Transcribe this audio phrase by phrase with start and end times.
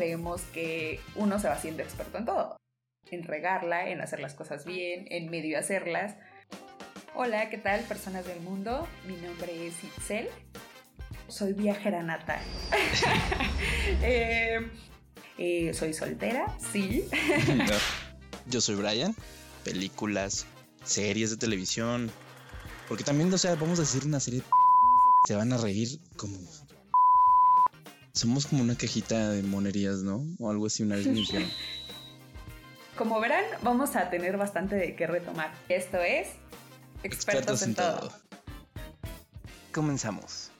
[0.00, 2.56] creemos que uno se va haciendo experto en todo.
[3.10, 6.16] En regarla, en hacer las cosas bien, en medio hacerlas.
[7.14, 8.88] Hola, ¿qué tal, personas del mundo?
[9.06, 10.28] Mi nombre es Itzel.
[11.28, 12.40] Soy viajera nata.
[14.02, 14.70] Eh,
[15.36, 17.04] eh, soy soltera, sí.
[18.46, 19.14] Yo soy Brian.
[19.64, 20.46] Películas,
[20.82, 22.10] series de televisión.
[22.88, 24.42] Porque también, o sea, vamos a decir una serie.
[25.26, 26.38] Se van a reír como.
[28.20, 30.22] Somos como una cajita de monerías, ¿no?
[30.38, 31.24] O algo así, una vez me
[32.94, 35.54] Como verán, vamos a tener bastante de qué retomar.
[35.70, 36.28] Esto es
[37.02, 38.12] Expertos, en, todo.
[39.72, 40.50] Comenzamos.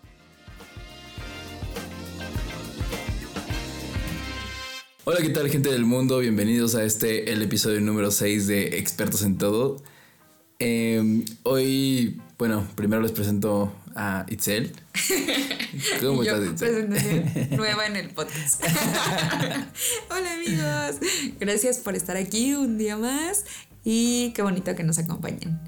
[5.04, 6.20] Hola, ¿qué tal gente del mundo?
[6.20, 9.82] Bienvenidos a este, el episodio número 6 de Expertos en Todo.
[10.58, 14.72] Em, hoy, bueno, primero les presento a Itzel.
[16.00, 16.88] ¿Cómo estás, Itzel?
[17.50, 18.64] nueva en el podcast.
[20.10, 21.06] Hola amigos,
[21.38, 23.44] gracias por estar aquí un día más
[23.84, 25.60] y qué bonito que nos acompañen.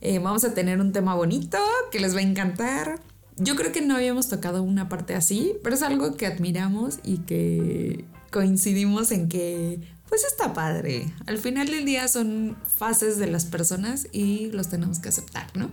[0.00, 1.58] Eh, vamos a tener un tema bonito
[1.92, 2.98] que les va a encantar.
[3.36, 7.18] Yo creo que no habíamos tocado una parte así, pero es algo que admiramos y
[7.18, 11.12] que coincidimos en que pues está padre.
[11.26, 15.70] Al final del día son fases de las personas y los tenemos que aceptar, ¿no?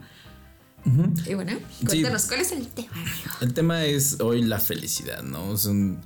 [1.25, 1.53] Y bueno,
[1.85, 2.93] cuéntanos, ¿cuál es el tema?
[3.41, 5.53] El tema es hoy la felicidad, ¿no?
[5.53, 5.99] Es un,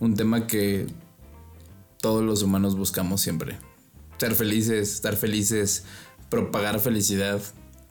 [0.00, 0.86] un tema que
[2.00, 3.58] todos los humanos buscamos siempre.
[4.18, 5.84] Ser felices, estar felices,
[6.30, 7.40] propagar felicidad.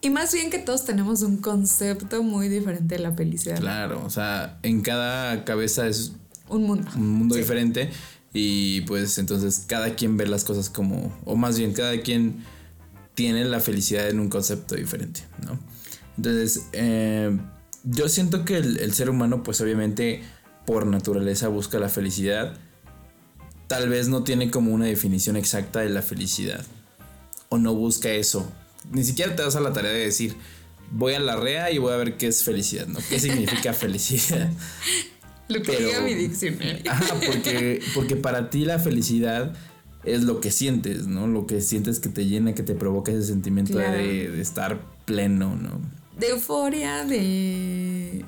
[0.02, 3.60] Y más bien que todos tenemos un concepto muy diferente de la felicidad.
[3.60, 6.14] Claro, o sea, en cada cabeza es
[6.50, 6.90] un mundo.
[6.96, 7.92] Un mundo diferente.
[8.34, 12.44] Y pues entonces cada quien ve las cosas como, o más bien cada quien
[13.14, 15.60] tiene la felicidad en un concepto diferente, ¿no?
[16.18, 17.38] Entonces, eh,
[17.84, 20.22] yo siento que el, ser humano pues obviamente
[20.66, 22.54] por naturaleza busca la felicidad.
[23.68, 26.64] Tal vez no tiene como una definición exacta de la felicidad.
[27.50, 28.52] O no busca eso.
[28.92, 30.36] Ni siquiera te das a la tarea de decir,
[30.92, 33.00] voy a la REA y voy a ver qué es felicidad, ¿no?
[33.10, 34.50] ¿Qué significa felicidad?
[35.48, 36.90] Lo que diga mi diccionario.
[36.90, 39.54] Ajá, porque, porque para ti la felicidad
[40.04, 41.28] es lo que sientes, ¿no?
[41.28, 45.56] Lo que sientes que te llena, que te provoca ese sentimiento de, de, estar pleno,
[45.56, 45.82] ¿no?
[46.22, 48.24] De euforia, de,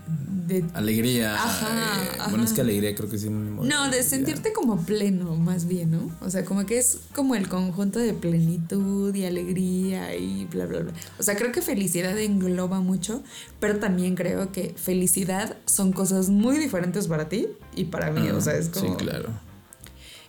[0.74, 1.36] Alegría.
[1.36, 3.30] Ajá, eh, Bueno, es que alegría creo que sí.
[3.30, 6.12] No, de sentirte como pleno, más bien, ¿no?
[6.20, 10.80] O sea, como que es como el conjunto de plenitud y alegría y bla, bla,
[10.80, 10.94] bla.
[11.20, 13.22] O sea, creo que felicidad engloba mucho,
[13.60, 18.28] pero también creo que felicidad son cosas muy diferentes para ti y para mí.
[18.32, 18.90] o sea, es como.
[18.90, 19.30] Sí, claro.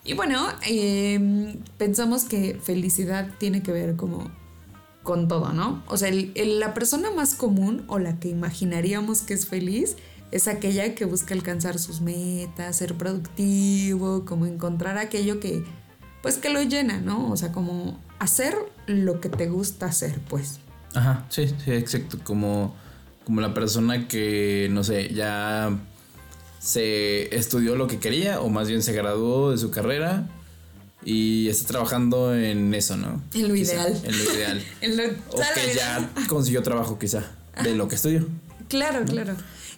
[0.04, 4.31] Y bueno, em, pensamos que felicidad tiene que ver como
[5.04, 5.84] con todo, ¿no?
[5.87, 9.97] O sea, la persona más común o la que imaginaríamos que es feliz
[10.32, 15.62] es aquella que busca alcanzar sus metas, ser productivo, como encontrar aquello que,
[16.22, 17.31] pues que lo llena, ¿no?
[17.31, 18.56] O sea, como hacer
[18.87, 20.59] lo que te gusta hacer, pues.
[20.94, 22.19] Ajá, sí, sí, exacto.
[22.25, 22.75] Como,
[23.25, 25.78] como la persona que, no sé, ya
[26.59, 30.26] se estudió lo que quería o más bien se graduó de su carrera
[31.04, 33.22] y está trabajando en eso, ¿no?
[33.34, 34.00] En lo ideal.
[34.03, 34.62] En lo ideal.
[35.31, 37.25] o que ya consiguió trabajo quizá
[37.62, 38.26] de lo que estudió.
[38.69, 39.34] Claro, claro.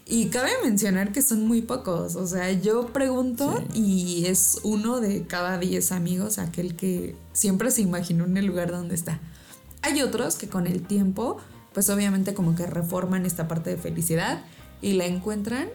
[0.08, 2.14] Y cabe mencionar que son muy pocos.
[2.14, 7.82] O sea, yo pregunto y es uno de cada diez amigos aquel que siempre se
[7.82, 9.18] imaginó en el lugar donde está.
[9.82, 11.38] Hay otros que con el tiempo,
[11.74, 14.44] pues obviamente como que reforman esta parte de felicidad
[14.80, 15.68] y la encuentran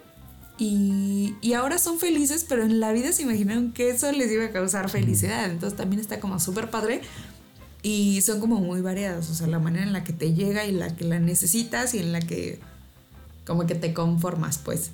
[0.63, 4.51] y, ahora son felices, pero en la vida se imaginaron que eso les iba a
[4.51, 5.49] causar felicidad.
[5.49, 7.01] Entonces también está como súper padre.
[7.81, 9.31] Y son como muy variados.
[9.31, 11.99] O sea, la manera en la que te llega y la que la necesitas y
[11.99, 12.59] en la que
[13.43, 14.91] como que te conformas, pues.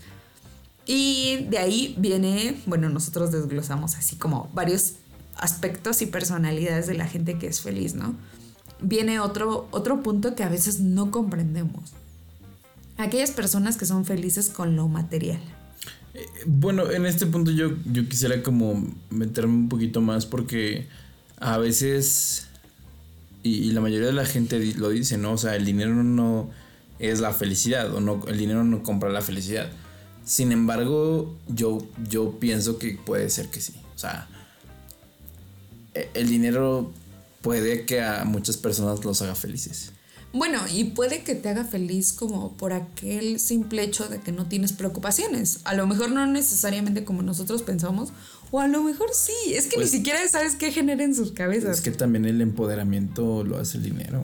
[0.85, 4.93] Y de ahí viene, bueno, nosotros desglosamos así como varios
[5.35, 8.15] aspectos y personalidades de la gente que es feliz, ¿no?
[8.79, 11.91] Viene otro, otro punto que a veces no comprendemos.
[12.95, 15.41] Aquellas personas que son felices con lo material.
[16.45, 20.87] Bueno, en este punto yo, yo quisiera como meterme un poquito más porque
[21.39, 22.47] a veces,
[23.43, 25.33] y, la mayoría de la gente lo dice, ¿no?
[25.33, 26.49] O sea, el dinero no
[26.99, 29.69] es la felicidad o no, el dinero no compra la felicidad.
[30.25, 33.73] Sin embargo, yo, yo pienso que puede ser que sí.
[33.95, 34.27] O sea,
[35.93, 36.91] e, el dinero
[37.41, 39.91] puede que a muchas personas los haga felices.
[40.33, 44.45] Bueno, y puede que te haga feliz como por aquel simple hecho de que no
[44.47, 45.61] tienes preocupaciones.
[45.63, 48.11] A lo mejor no necesariamente como nosotros pensamos,
[48.51, 49.53] o a lo mejor sí.
[49.53, 51.77] Es que ni pues siquiera sabes qué genera en sus cabezas.
[51.77, 54.23] Es que también el empoderamiento lo hace el dinero.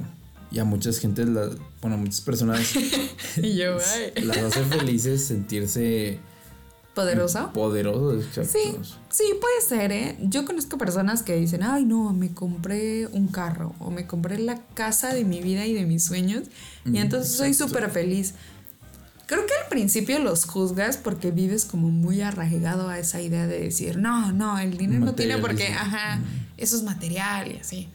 [0.52, 2.74] Y a muchas gente, bueno, a muchas personas
[3.42, 3.78] y yo,
[4.24, 6.20] las hace felices sentirse
[6.94, 7.52] poderoso.
[7.54, 8.52] Poderoso, exacto.
[8.52, 8.78] Sí,
[9.10, 10.18] sí, puede ser, ¿eh?
[10.22, 14.60] Yo conozco personas que dicen, ay, no, me compré un carro o me compré la
[14.74, 16.44] casa de mi vida y de mis sueños
[16.86, 18.36] y entonces soy súper feliz.
[19.26, 23.60] Creo que al principio los juzgas porque vives como muy arraigado a esa idea de
[23.60, 26.20] decir, no, no, el dinero no tiene porque, ajá,
[26.58, 27.90] eso es material y así.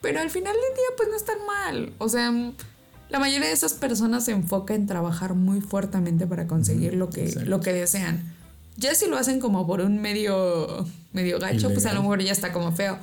[0.00, 1.92] Pero al final del día, pues no es tan mal.
[1.98, 2.32] O sea,
[3.08, 7.32] la mayoría de esas personas se enfoca en trabajar muy fuertemente para conseguir lo que,
[7.46, 8.34] lo que desean.
[8.76, 12.32] Ya si lo hacen como por un medio, medio gacho, pues a lo mejor ya
[12.32, 12.98] está como feo.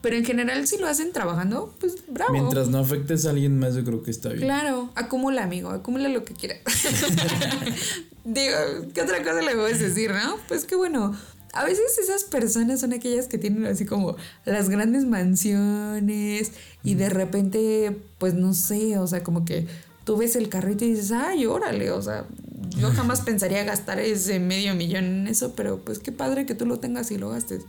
[0.00, 2.32] Pero en general, si lo hacen trabajando, pues bravo.
[2.32, 4.42] Mientras no afectes a alguien más, yo creo que está bien.
[4.42, 6.60] Claro, acumula, amigo, acumula lo que quieras.
[8.24, 8.56] Digo,
[8.92, 10.36] ¿qué otra cosa le puedes decir, no?
[10.48, 11.16] Pues qué bueno.
[11.52, 16.52] A veces esas personas son aquellas que tienen así como las grandes mansiones
[16.82, 19.66] y de repente, pues no sé, o sea, como que
[20.04, 22.24] tú ves el carrito y dices, ay, órale, o sea,
[22.70, 26.66] yo jamás pensaría gastar ese medio millón en eso, pero pues qué padre que tú
[26.66, 27.64] lo tengas y lo gastes.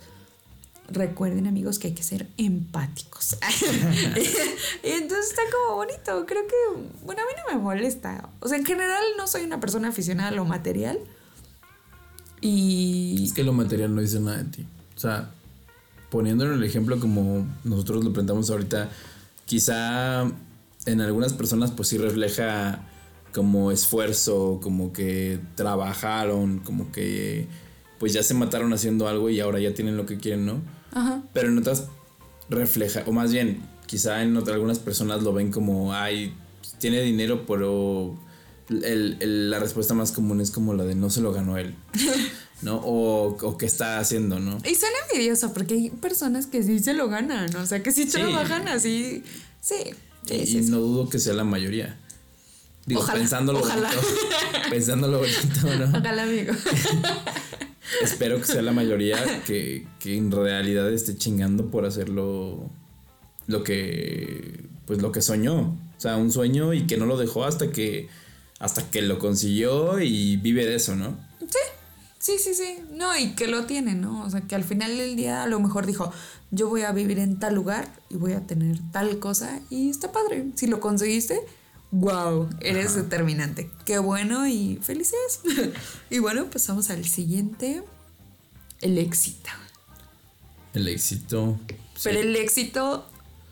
[0.89, 3.37] Recuerden amigos que hay que ser empáticos.
[4.83, 6.25] y entonces está como bonito.
[6.25, 6.55] Creo que,
[7.05, 8.29] bueno, a mí no me molesta.
[8.41, 10.99] O sea, en general no soy una persona aficionada a lo material.
[12.43, 13.23] Y...
[13.23, 14.65] Es que lo material no dice nada de ti.
[14.95, 15.31] O sea,
[16.09, 18.89] poniéndolo en el ejemplo como nosotros lo presentamos ahorita,
[19.45, 20.29] quizá
[20.85, 22.85] en algunas personas pues sí refleja
[23.33, 27.47] como esfuerzo, como que trabajaron, como que
[27.97, 30.61] pues ya se mataron haciendo algo y ahora ya tienen lo que quieren, ¿no?
[30.91, 31.23] Ajá.
[31.33, 31.87] Pero en otras
[32.49, 36.33] refleja, o más bien, quizá en otras, algunas personas lo ven como, ay,
[36.79, 38.15] tiene dinero, pero
[38.69, 41.75] la respuesta más común es como la de no se lo ganó él.
[42.63, 42.77] ¿no?
[42.77, 44.57] O, o qué está haciendo, ¿no?
[44.59, 48.05] Y suena envidioso porque hay personas que sí se lo ganan, o sea, que sí,
[48.05, 49.23] trabajan así.
[49.61, 49.75] Sí.
[50.29, 51.99] y, no dudo que sea la mayoría.
[52.85, 53.87] Digo, pensándolo bonito.
[54.69, 55.97] Pensándolo bonito, ¿no?
[55.97, 56.53] Ojalá, amigo.
[58.01, 62.69] Espero que sea la mayoría que, en realidad esté chingando por hacerlo
[63.47, 65.77] lo que pues lo que soñó.
[65.97, 68.09] O sea, un sueño y que no lo dejó hasta que
[68.63, 71.17] hasta que lo consiguió y vive de eso, ¿no?
[71.41, 71.59] Sí.
[72.17, 72.77] Sí, sí, sí.
[72.93, 74.23] No, y que lo tiene, ¿no?
[74.23, 76.13] O sea, que al final del día a lo mejor dijo,
[76.49, 80.13] yo voy a vivir en tal lugar y voy a tener tal cosa y está
[80.13, 80.45] padre.
[80.55, 81.41] Si lo conseguiste,
[81.91, 83.69] wow, eres determinante.
[83.83, 85.41] Qué bueno y felices.
[86.09, 87.83] y bueno, pasamos al siguiente,
[88.79, 89.49] el éxito.
[90.73, 91.59] El éxito.
[92.01, 93.05] Pero el éxito,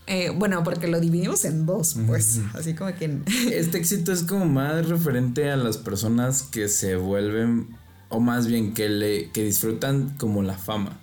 [0.08, 3.20] eh, bueno, porque lo dividimos en dos, pues, así como que...
[3.52, 7.78] Este éxito es como más referente a las personas que se vuelven,
[8.10, 11.00] o más bien que, le, que disfrutan como la fama,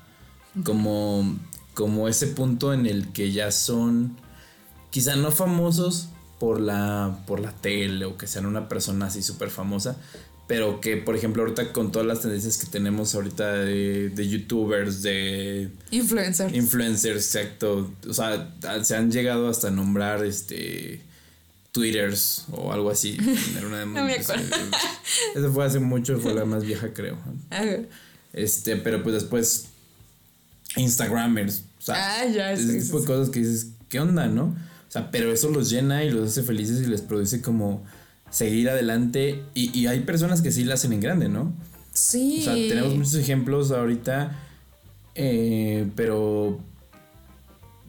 [0.65, 1.39] como,
[1.75, 4.17] como ese punto en el que ya son,
[4.91, 9.51] quizá no famosos, por la, por la tele o que sean una persona así súper
[9.51, 9.97] famosa,
[10.49, 15.03] pero que por ejemplo ahorita con todas las tendencias que tenemos ahorita de, de youtubers,
[15.03, 16.55] de influencers.
[16.55, 17.93] Influencers, exacto.
[18.09, 18.51] O sea,
[18.83, 21.03] se han llegado hasta nombrar este
[21.71, 23.19] twitters o algo así.
[23.63, 24.43] no me acuerdo.
[25.37, 27.17] Eso fue hace mucho, fue la más vieja creo.
[28.31, 29.69] Este, pero pues después
[30.77, 31.65] Instagramers.
[31.79, 34.45] O sea, ah, ya, ese tipo de cosas que dices, ¿qué onda, no?
[34.45, 37.85] O sea, pero eso los llena y los hace felices y les produce como
[38.31, 39.43] seguir adelante.
[39.55, 41.53] Y, hay personas que sí la hacen en grande, ¿no?
[41.93, 42.39] Sí.
[42.41, 44.39] O sea, tenemos muchos ejemplos ahorita,
[45.15, 46.61] eh, pero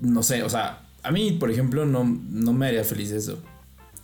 [0.02, 3.40] no sé, o sea, a mí, por ejemplo, no, no me haría feliz eso.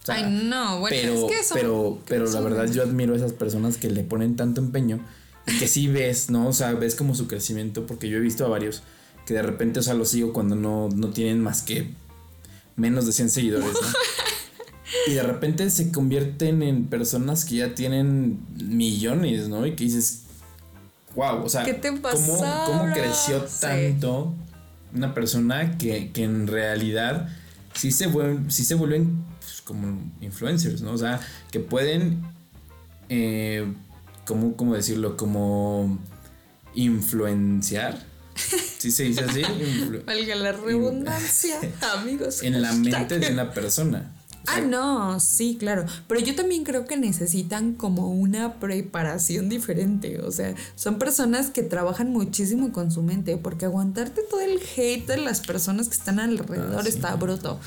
[0.08, 3.34] Ay, no, bueno, pero, es que eso, pero, pero la verdad yo admiro a esas
[3.34, 5.00] personas que le ponen tanto empeño
[5.48, 6.48] y que sí ves, ¿no?
[6.48, 8.84] O sea, ves como su crecimiento, porque yo he visto a varios
[9.26, 11.90] que de repente, o sea, los sigo cuando no, no tienen más que
[12.76, 13.80] menos de 100 seguidores, ¿no?
[15.08, 19.66] y de repente se convierten en personas que ya tienen millones, ¿no?
[19.66, 20.24] Y que dices,
[21.16, 24.34] wow, o sea, ¿Qué te ¿cómo, ¿cómo, creció tanto
[24.94, 27.30] una persona que, que, en realidad
[27.74, 30.92] sí se vuelven, sí se vuelven pues, como influencers, ¿no?
[30.92, 31.20] O sea,
[31.52, 32.24] que pueden,
[33.10, 33.66] eh,
[34.26, 35.18] ¿cómo, ¿cómo decirlo?
[35.18, 36.00] Como
[36.74, 37.98] influenciar
[38.78, 39.42] ¿Sí se dice así?
[40.06, 41.60] Valga la redundancia,
[41.94, 42.44] amigos.
[42.44, 44.12] En la mente de una persona.
[44.48, 45.86] Ah, no, sí, claro.
[46.08, 50.20] Pero yo también creo que necesitan como una preparación diferente.
[50.22, 55.08] O sea, son personas que trabajan muchísimo con su mente, porque aguantarte todo el hate
[55.08, 57.60] de las personas que están alrededor ah, está bruto.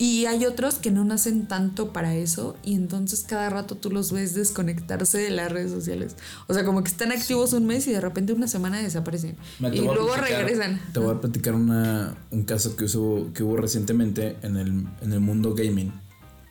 [0.00, 4.12] Y hay otros que no nacen tanto para eso y entonces cada rato tú los
[4.12, 6.16] ves desconectarse de las redes sociales.
[6.46, 9.36] O sea, como que están activos un mes y de repente una semana desaparecen.
[9.58, 10.80] y luego regresan.
[10.94, 15.20] Te voy a platicar una, un caso que, que hubo recientemente en el, en el
[15.20, 15.92] mundo gaming.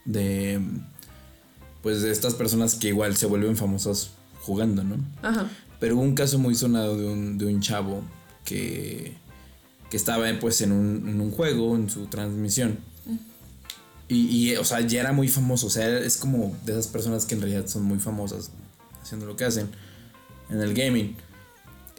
[0.09, 0.59] De,
[1.83, 4.11] pues, de estas personas que igual se vuelven famosas
[4.41, 4.97] jugando, ¿no?
[5.21, 5.47] Ajá.
[5.79, 8.01] Pero hubo un caso muy sonado de un, de un chavo
[8.43, 9.15] que,
[9.89, 12.79] que estaba pues en un, en un juego, en su transmisión.
[14.07, 15.67] Y, y, o sea, ya era muy famoso.
[15.67, 18.51] O sea, es como de esas personas que en realidad son muy famosas
[19.01, 19.69] haciendo lo que hacen
[20.49, 21.15] en el gaming.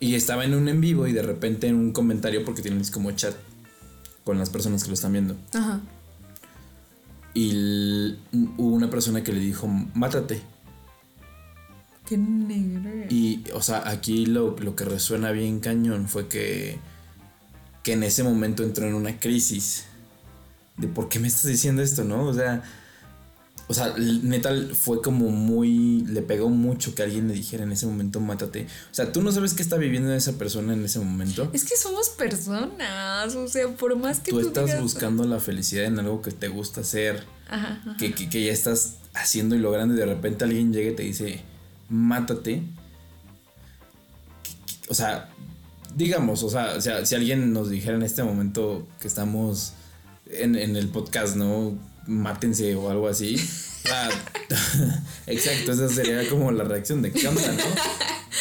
[0.00, 3.12] Y estaba en un en vivo y de repente en un comentario, porque tienes como
[3.12, 3.34] chat
[4.24, 5.36] con las personas que lo están viendo.
[5.54, 5.80] Ajá.
[7.34, 10.40] Y hubo una persona que le dijo, mátate.
[12.06, 12.90] Qué negro.
[13.08, 16.78] Y, o sea, aquí lo, lo que resuena bien cañón fue que,
[17.82, 19.84] que en ese momento entró en una crisis
[20.76, 22.24] de por qué me estás diciendo esto, ¿no?
[22.24, 22.62] O sea,
[23.70, 26.00] o sea, neta fue como muy.
[26.00, 28.66] Le pegó mucho que alguien le dijera en ese momento, mátate.
[28.90, 31.48] O sea, tú no sabes qué está viviendo esa persona en ese momento.
[31.52, 33.32] Es que somos personas.
[33.36, 34.40] O sea, por más que tú.
[34.40, 37.22] Tú estás buscando la felicidad en algo que te gusta hacer.
[37.48, 39.94] Ajá, Que, que, ya estás haciendo y logrando.
[39.94, 41.40] Y de repente alguien llega y te dice,
[41.88, 42.64] mátate.
[44.88, 45.30] O sea,
[45.94, 49.74] digamos, o sea, o sea, si alguien nos dijera en este momento que estamos
[50.26, 51.78] en, en el podcast, ¿no?
[52.10, 53.36] Mátense o algo así.
[55.26, 57.64] exacto, esa sería como la reacción de onda, ¿no?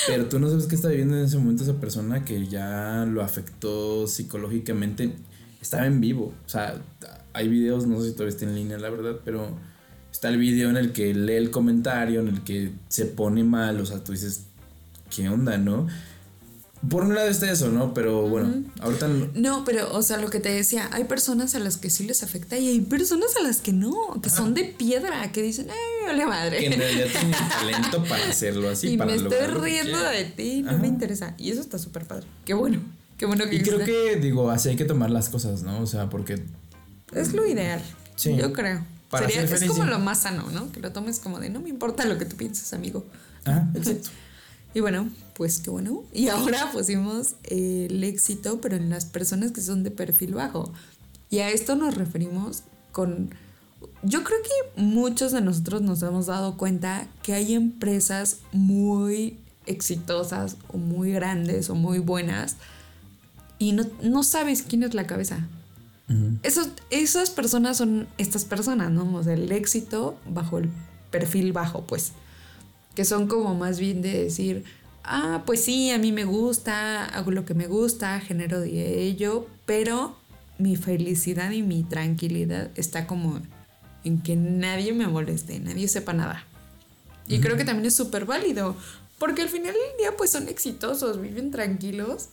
[0.08, 3.22] Pero tú no sabes qué está viviendo en ese momento esa persona que ya lo
[3.22, 5.14] afectó psicológicamente.
[5.62, 6.34] Estaba en vivo.
[6.46, 6.82] O sea,
[7.34, 9.58] hay videos, no sé si todavía está en línea, la verdad, pero
[10.12, 13.80] está el video en el que lee el comentario, en el que se pone mal.
[13.80, 14.46] O sea, tú dices,
[15.16, 15.88] ¿qué onda, no?
[16.88, 17.94] Por un lado está eso, ¿no?
[17.94, 19.66] Pero bueno, ahorita no.
[19.66, 22.58] pero, o sea, lo que te decía, hay personas a las que sí les afecta
[22.58, 23.94] y hay personas a las que no,
[24.24, 26.60] que son de piedra, que dicen, ay, ole madre.
[26.60, 28.94] Que en realidad tienen talento para hacerlo así.
[28.94, 31.36] Y me estoy riendo de ti, no me interesa.
[31.38, 32.28] Y eso está súper padre.
[32.46, 32.80] Qué bueno,
[33.18, 35.82] qué bueno que Y creo que, digo, así hay que tomar las cosas, ¿no?
[35.82, 36.42] O sea, porque.
[37.14, 37.82] Es lo ideal.
[38.16, 38.38] Sí.
[38.38, 38.86] Yo creo.
[39.18, 40.72] Sería, es como lo más sano, ¿no?
[40.72, 43.06] Que lo tomes como de no me importa lo que tú pienses, amigo.
[43.44, 44.10] Ajá, exacto.
[44.74, 46.04] Y bueno, pues qué bueno.
[46.14, 50.72] Y ahora pusimos el éxito, pero en las personas que son de perfil bajo.
[51.30, 53.34] Y a esto nos referimos con...
[54.04, 60.58] Yo creo que muchos de nosotros nos hemos dado cuenta que hay empresas muy exitosas
[60.68, 62.58] o muy grandes o muy buenas
[63.60, 65.48] y no, sabes quién es la cabeza.
[66.90, 69.14] esas personas son estas personas, ¿no?
[69.14, 70.70] O sea, el éxito bajo el
[71.12, 72.14] perfil bajo, pues
[73.00, 74.66] que son como más bien de decir,
[75.06, 79.48] ah, pues sí, a mí me gusta, hago lo que me gusta, genero de ello,
[79.66, 80.18] pero
[80.58, 83.40] mi felicidad y mi tranquilidad está como
[84.04, 86.44] en que nadie me moleste, nadie sepa nada.
[87.26, 88.76] Y creo que también es súper válido,
[89.18, 92.28] porque al final del día pues son exitosos, viven tranquilos,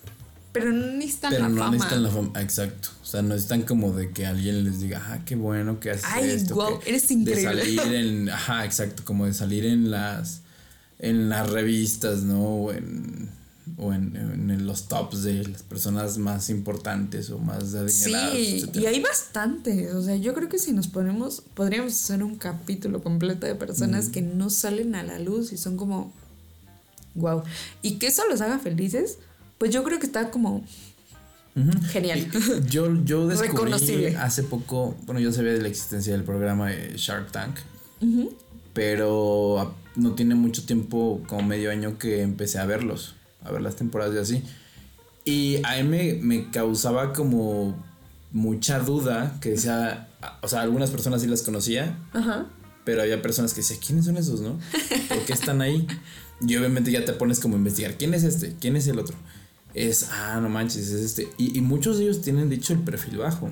[0.51, 2.89] pero no necesitan pero no necesitan la fama, exacto.
[3.05, 6.07] O sea, no están como de que alguien les diga, ah, qué bueno que haces
[6.09, 6.57] Ay, esto.
[6.57, 7.55] Wow, eres increíble.
[7.55, 10.43] De salir en, ajá, exacto, como de salir en las
[10.99, 12.43] en las revistas, ¿no?
[12.43, 13.29] O en,
[13.77, 18.33] o en, los tops de las personas más importantes o más adineradas.
[18.33, 19.95] Sí, y hay bastantes.
[19.95, 24.09] O sea, yo creo que si nos ponemos, podríamos hacer un capítulo completo de personas
[24.09, 26.13] que no salen a la luz y son como,
[27.15, 27.43] wow.
[27.83, 29.19] Y que eso los haga felices,
[29.59, 30.65] pues yo creo que está como...
[31.91, 32.31] Genial.
[32.69, 33.73] Yo, yo descubrí
[34.19, 37.57] hace poco, bueno, yo sabía de la existencia del programa de Shark Tank,
[38.75, 43.77] pero no tiene mucho tiempo, como medio año, que empecé a verlos, a ver las
[43.77, 44.43] temporadas y así.
[45.25, 47.77] Y a mí me, causaba como
[48.31, 50.09] mucha duda, que decía,
[50.43, 51.99] o sea, algunas personas sí las conocía,
[52.85, 54.59] pero había personas que decían, ¿quiénes son esos, no?
[55.09, 55.87] ¿Por qué están ahí?
[56.41, 58.55] Y obviamente ya te pones como a investigar, ¿quién es este?
[58.61, 59.17] ¿Quién es el otro?
[59.75, 61.29] Es, ah, no manches, es este.
[61.39, 63.51] Y, muchos de ellos tienen, dicho, el perfil bajo.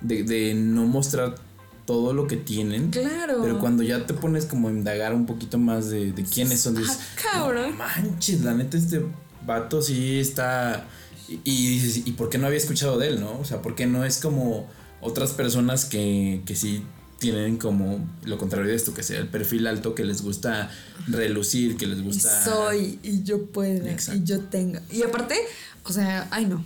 [0.00, 1.36] De, de no mostrar
[1.86, 2.90] todo lo que tienen.
[2.90, 3.40] Claro.
[3.42, 6.98] Pero cuando ya te pones como a indagar un poquito más de, quiénes son, dices,
[7.00, 7.76] ah, cabrón.
[7.76, 9.04] manches, la neta este
[9.46, 10.86] vato sí está...
[11.28, 13.38] Y, dices, ¿y por qué no había escuchado de él, no?
[13.38, 14.68] O sea, ¿por qué no es como
[15.00, 16.82] otras personas que, que sí
[17.18, 20.70] tienen como lo contrario de esto, que sea el perfil alto, que les gusta
[21.06, 22.44] relucir, que les gusta...
[22.44, 24.80] soy, y yo puedo, y yo tengo.
[24.90, 25.36] Y aparte,
[25.84, 26.62] o sea, ay no.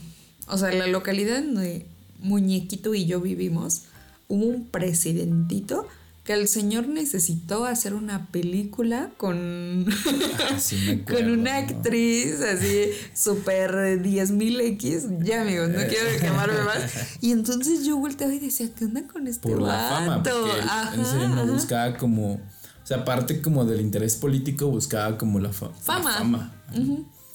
[0.48, 1.86] O sea, la localidad donde
[2.20, 3.82] Muñequito y yo vivimos,
[4.28, 5.86] un presidentito
[6.28, 10.58] que el señor necesitó hacer una película con, ah,
[11.10, 15.06] con una actriz así súper 10.000 X.
[15.20, 16.82] Ya, amigos, no quiero quemarme más.
[17.22, 20.22] Y entonces yo volteaba y decía, ¿qué onda con este Por la fama,
[20.94, 22.34] en serio no buscaba como...
[22.34, 25.74] O sea, aparte como del interés político, buscaba como la, fama.
[25.80, 26.52] fama.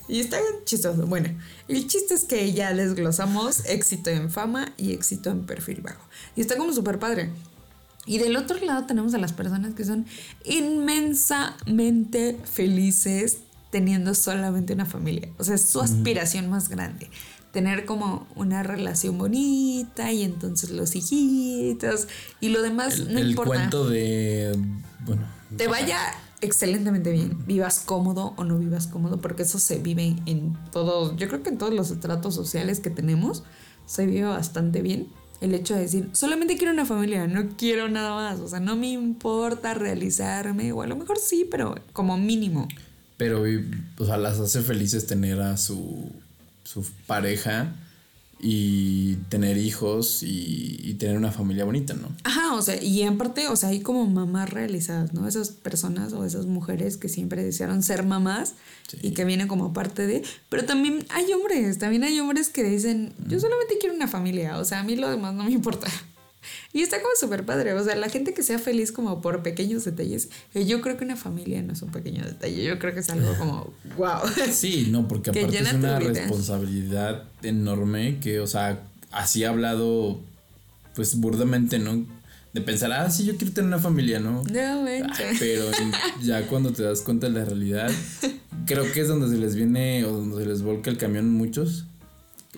[0.08, 1.06] Y está chistoso.
[1.08, 1.30] Bueno,
[1.68, 6.02] el chiste es que ya desglosamos éxito en fama y éxito en perfil bajo.
[6.36, 7.30] Y está como súper padre.
[8.06, 10.06] Y del otro lado tenemos a las personas que son
[10.44, 13.38] inmensamente felices
[13.72, 15.30] teniendo solamente una familia.
[15.38, 17.10] O sea, es su aspiración más grande.
[17.52, 22.08] Tener como una relación bonita y entonces los hijitos
[22.40, 23.50] y lo demás El, no el importa.
[23.50, 24.58] cuento de.
[25.06, 25.28] Bueno.
[25.56, 26.00] Te vaya
[26.44, 31.28] excelentemente bien, vivas cómodo o no vivas cómodo, porque eso se vive en todos, yo
[31.28, 33.44] creo que en todos los estratos sociales que tenemos,
[33.86, 35.08] se vive bastante bien.
[35.42, 38.76] El hecho de decir, solamente quiero una familia, no quiero nada más, o sea, no
[38.76, 42.68] me importa realizarme, o a lo mejor sí, pero como mínimo.
[43.18, 43.44] Pero,
[43.98, 46.12] o sea, las hace felices tener a su,
[46.64, 47.74] su pareja
[48.46, 52.10] y tener hijos y, y tener una familia bonita, ¿no?
[52.26, 55.26] Ajá, o sea, y aparte, o sea, hay como mamás realizadas, ¿no?
[55.30, 58.56] Esas personas o esas mujeres que siempre desearon ser mamás
[58.90, 58.98] Sí.
[59.02, 60.24] y que vienen como parte de...
[60.50, 64.66] Pero también hay hombres, también hay hombres que dicen, yo solamente quiero una familia, o
[64.66, 65.88] sea, a mí lo demás no me importa.
[66.74, 69.86] Y está como súper padre, o sea, la gente que sea feliz como por pequeños
[69.86, 73.00] detalles, eh, yo creo que una familia no es un pequeño detalle, yo creo que
[73.02, 74.22] es algo como, wow.
[74.52, 78.82] Sí, no, porque Que aparte es una responsabilidad enorme que, o sea,
[79.12, 80.20] así ha hablado,
[80.96, 82.06] pues burdamente, ¿no?
[82.54, 84.44] De pensar, ah, sí, yo quiero tener una familia, ¿no?
[84.44, 85.04] No Ay,
[85.40, 85.66] pero
[86.22, 87.90] ya cuando te das cuenta de la realidad,
[88.66, 91.86] creo que es donde se les viene o donde se les volca el camión muchos.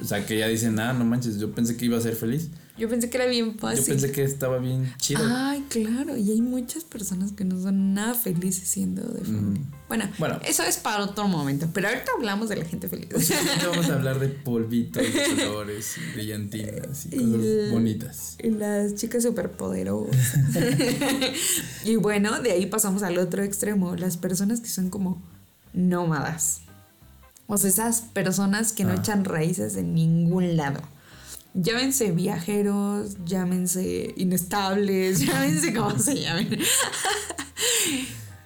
[0.01, 2.49] O sea, que ya dicen, ah, no manches, yo pensé que iba a ser feliz.
[2.77, 3.83] Yo pensé que era bien fácil.
[3.85, 5.21] Yo pensé que estaba bien chido.
[5.23, 9.61] Ay, claro, y hay muchas personas que no son nada felices siendo de familia.
[9.87, 10.39] Bueno, Bueno.
[10.45, 13.07] eso es para otro momento, pero ahorita hablamos de la gente feliz.
[13.13, 18.35] Ahorita vamos a hablar de polvitos, de colores, brillantinas y Y cosas el- bonitas.
[18.43, 20.25] Y las chicas superpoderosas.
[21.85, 25.21] y bueno, de ahí pasamos al otro extremo, las personas que son como
[25.73, 26.61] nómadas.
[27.47, 28.95] O sea, esas personas que no Ah.
[28.99, 30.81] echan raíces en ningún lado.
[31.57, 36.59] Llámense viajeros, llámense inestables, llámense como se llamen.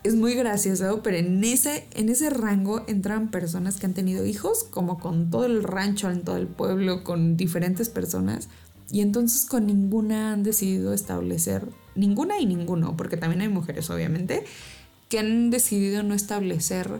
[0.04, 4.64] es muy gracioso, pero en ese, en ese rango entran personas que han tenido hijos,
[4.64, 8.48] como con todo el rancho, en todo el pueblo, con diferentes personas,
[8.92, 14.46] y entonces con ninguna han decidido establecer, ninguna y ninguno, porque también hay mujeres, obviamente,
[15.10, 16.92] que han decidido no establecer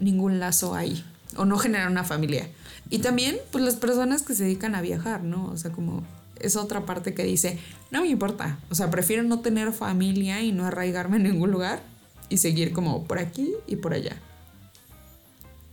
[0.00, 1.04] ningún lazo ahí,
[1.36, 2.48] o no generar una familia.
[2.92, 5.46] Y también, pues las personas que se dedican a viajar, ¿no?
[5.46, 6.04] O sea, como
[6.38, 7.58] es otra parte que dice,
[7.90, 11.82] no me importa, o sea, prefiero no tener familia y no arraigarme en ningún lugar
[12.28, 14.20] y seguir como por aquí y por allá.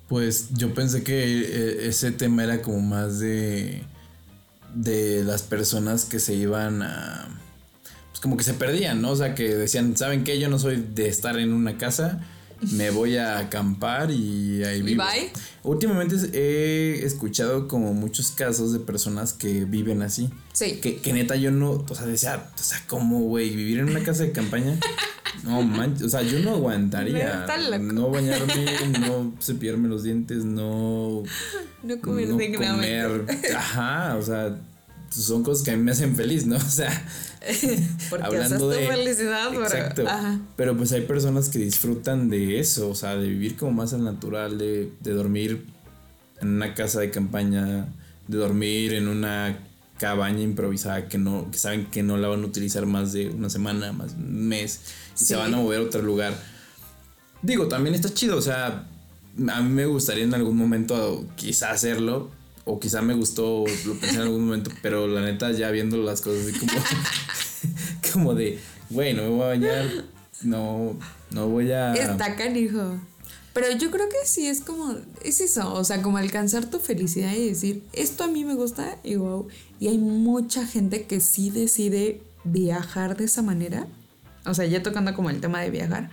[0.08, 3.84] Pues yo pensé que eh, ese tema era como más de
[4.74, 7.28] de las personas que se iban a
[8.12, 9.12] pues como que se perdían, ¿no?
[9.12, 10.40] O sea, que decían, ¿saben qué?
[10.40, 12.22] Yo no soy de estar en una casa,
[12.72, 15.04] me voy a acampar y ahí ¿Y vivo.
[15.04, 15.32] bye?
[15.64, 20.30] Últimamente he escuchado como muchos casos de personas que viven así.
[20.54, 20.80] Sí.
[20.82, 23.50] Que, que neta yo no, o sea, decía, o sea, ¿cómo, güey?
[23.56, 24.78] ¿Vivir en una casa de campaña?
[25.44, 27.46] No manches, o sea, yo no aguantaría.
[27.80, 31.24] No bañarme, no cepillarme los dientes, no,
[31.84, 33.26] No comer no dignamente.
[33.26, 33.56] comer.
[33.56, 34.58] Ajá, o sea,
[35.10, 36.56] son cosas que a mí me hacen feliz, ¿no?
[36.58, 36.92] O sea,
[38.10, 40.04] Porque hablando haces tu de- felicidad, exacto.
[40.56, 44.04] Pero pues hay personas que disfrutan de eso, o sea, de vivir como más al
[44.04, 45.66] natural, de, de dormir
[46.42, 47.88] en una casa de campaña,
[48.28, 49.58] de dormir en una
[49.98, 53.50] cabaña improvisada que no, que saben que no la van a utilizar más de una
[53.50, 54.82] semana, más de un mes,
[55.16, 55.26] y Sí.
[55.26, 56.34] se van a mover a otro lugar.
[57.42, 58.86] Digo, también está chido, o sea,
[59.52, 62.32] a mí me gustaría en algún momento quizá hacerlo,
[62.70, 66.22] o quizá me gustó, lo pensé en algún momento, pero la neta ya viendo las
[66.22, 66.72] cosas así como,
[68.14, 69.86] como de, güey, no me voy a bañar,
[70.44, 70.96] no,
[71.32, 71.94] no voy a...
[71.94, 73.00] Está canijo.
[73.54, 77.34] Pero yo creo que sí es como, es eso, o sea, como alcanzar tu felicidad
[77.34, 79.48] y decir, esto a mí me gusta y wow.
[79.80, 83.88] Y hay mucha gente que sí decide viajar de esa manera.
[84.46, 86.10] O sea, ya tocando como el tema de viajar.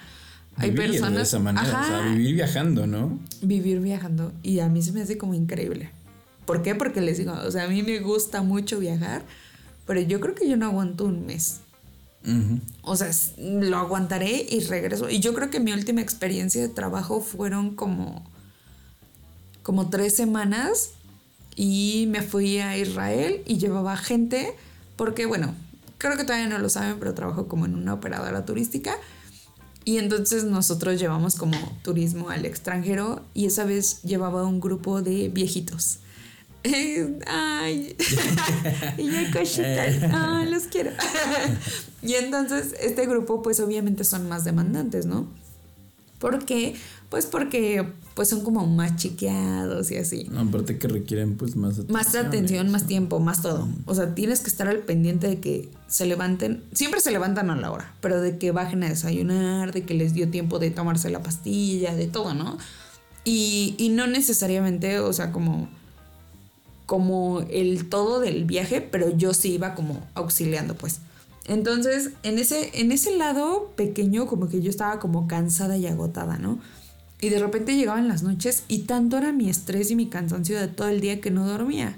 [0.57, 1.15] Hay vivir personas.
[1.15, 3.19] de esa manera, o sea, vivir viajando, ¿no?
[3.43, 4.33] vivir viajando.
[4.43, 5.91] Y a mí se me hace como increíble.
[6.47, 6.75] ¿Por qué?
[6.75, 9.23] Porque les digo, o sea, a mí me gusta mucho viajar,
[9.87, 11.61] pero yo creo que yo no aguanto un mes.
[12.25, 12.61] Ujú.
[12.83, 15.11] O sea, lo aguantaré y regreso.
[15.11, 18.25] Y yo creo que mi última experiencia de trabajo fueron como,
[19.63, 20.91] como tres semanas
[21.57, 24.55] y me fui a Israel y llevaba gente
[24.97, 25.55] porque, bueno,
[25.99, 28.97] creo que todavía no lo saben, pero trabajo como en una operadora turística.
[29.85, 35.29] Y entonces nosotros llevamos como turismo al extranjero y esa vez llevaba un grupo de
[35.29, 36.01] viejitos.
[37.27, 37.97] Ay,
[38.99, 39.97] y hay cositas.
[40.13, 40.91] Ay, los quiero.
[42.03, 45.29] y entonces este grupo pues obviamente son más demandantes, ¿no?
[46.19, 46.75] ¿Por qué?
[47.11, 50.27] Pues porque pues son como más chiqueados y así.
[50.35, 51.93] aparte que requieren pues más atención.
[51.93, 53.69] Más atención, más tiempo, más todo.
[53.85, 57.57] O sea, tienes que estar al pendiente de que se levanten, siempre se levantan a
[57.57, 61.11] la hora, pero de que bajen a desayunar, de que les dio tiempo de tomarse
[61.11, 62.57] la pastilla, de todo, ¿no?
[63.25, 65.69] Y, y no necesariamente, o sea, como
[66.87, 71.01] como el todo del viaje, pero yo sí iba como auxiliando, pues.
[71.47, 76.39] Entonces, en ese, en ese lado pequeño, como que yo estaba como cansada y agotada,
[76.39, 76.59] ¿no?
[77.21, 80.69] Y de repente llegaban las noches y tanto era mi estrés y mi cansancio de
[80.69, 81.97] todo el día que no dormía.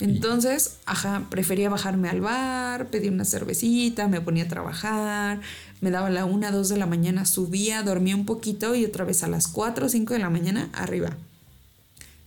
[0.00, 5.40] Entonces, ajá, prefería bajarme al bar, pedir una cervecita, me ponía a trabajar,
[5.80, 9.24] me daba la una, dos de la mañana, subía, dormía un poquito y otra vez
[9.24, 11.16] a las 4 o 5 de la mañana arriba.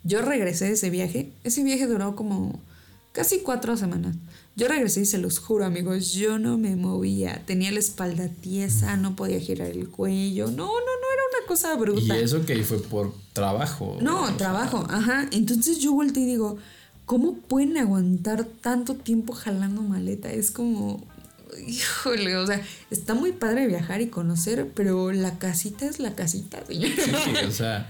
[0.04, 2.60] Yo regresé de ese viaje, ese viaje duró como
[3.12, 4.16] casi cuatro semanas.
[4.56, 7.42] Yo regresé y se los juro, amigos, yo no me movía.
[7.46, 10.48] Tenía la espalda tiesa, no podía girar el cuello.
[10.48, 12.18] No, no, no, era una cosa bruta.
[12.18, 13.98] ¿Y eso que fue por trabajo?
[14.02, 15.28] No, trabajo, ajá.
[15.32, 16.58] Entonces yo volteé y digo,
[17.06, 20.32] ¿cómo pueden aguantar tanto tiempo jalando maleta?
[20.32, 21.06] Es como,
[21.66, 26.66] híjole, o sea, está muy padre viajar y conocer, pero la casita es la casita,
[26.68, 26.92] señor.
[26.92, 27.90] Sí, o sea,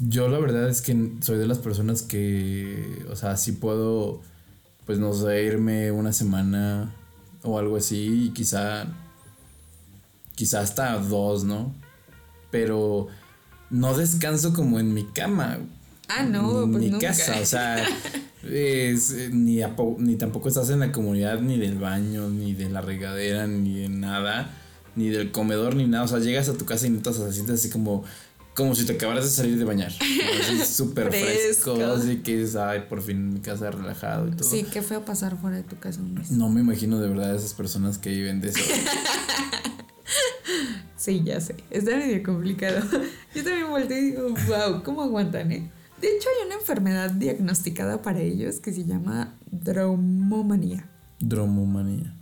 [0.00, 4.20] yo la verdad es que soy de las personas que, o sea, sí puedo
[4.86, 6.94] pues no sé, irme una semana
[7.42, 8.86] o algo así y quizá,
[10.36, 11.74] quizá hasta dos, ¿no?
[12.52, 13.08] Pero
[13.68, 15.58] no descanso como en mi cama.
[16.08, 17.84] Ah, no, pues mi casa, o sea,
[18.44, 19.60] es, ni,
[19.98, 23.88] ni tampoco estás en la comunidad ni del baño, ni de la regadera, ni de
[23.88, 24.54] nada,
[24.94, 26.04] ni del comedor, ni nada.
[26.04, 28.04] O sea, llegas a tu casa y no te sientes así como
[28.56, 29.92] como si te acabaras de salir de bañar.
[30.66, 31.74] Súper fresco.
[31.74, 34.48] Así que dices, ay, por fin mi casa relajado y todo.
[34.48, 36.30] Sí, qué feo pasar fuera de tu casa un mes.
[36.30, 38.60] No me imagino de verdad esas personas que viven de eso.
[40.96, 41.56] sí, ya sé.
[41.70, 42.80] Está medio complicado.
[43.34, 45.70] Yo también volteé y digo, wow, ¿cómo aguantan, eh?
[46.00, 50.88] De hecho, hay una enfermedad diagnosticada para ellos que se llama dromomanía.
[51.20, 52.14] Dromomanía.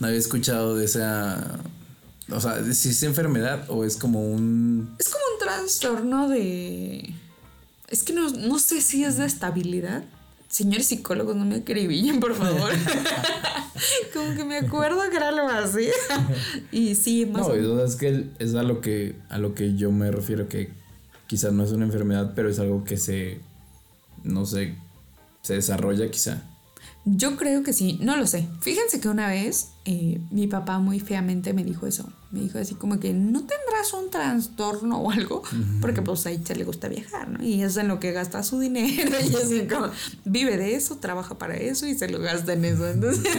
[0.00, 1.60] No había escuchado de esa
[2.30, 4.96] o sea, si es enfermedad o es como un...
[4.98, 7.14] Es como un trastorno de...
[7.88, 10.04] Es que no, sé si es de estabilidad.
[10.48, 12.72] Señores psicólogos, no me acribillen, por favor.
[14.14, 15.88] como que me acuerdo que era algo así.
[16.72, 20.10] y sí, más No, es que es a lo que, a lo que yo me
[20.10, 20.70] refiero, que
[21.26, 23.40] quizás no es una enfermedad, pero es algo que se...
[24.24, 24.74] No sé,
[25.42, 26.42] se desarrolla quizá.
[27.04, 28.48] Yo creo que sí, no lo sé.
[28.60, 32.08] Fíjense que una vez eh, mi papá muy feamente me dijo eso.
[32.32, 35.42] Me dijo así como que no tendrás un trastorno o algo,
[35.80, 37.42] porque pues a ella le gusta viajar, ¿no?
[37.42, 39.90] Y es en lo que gasta su dinero y así como
[40.24, 42.88] vive de eso, trabaja para eso y se lo gasta en eso.
[42.88, 43.32] Entonces,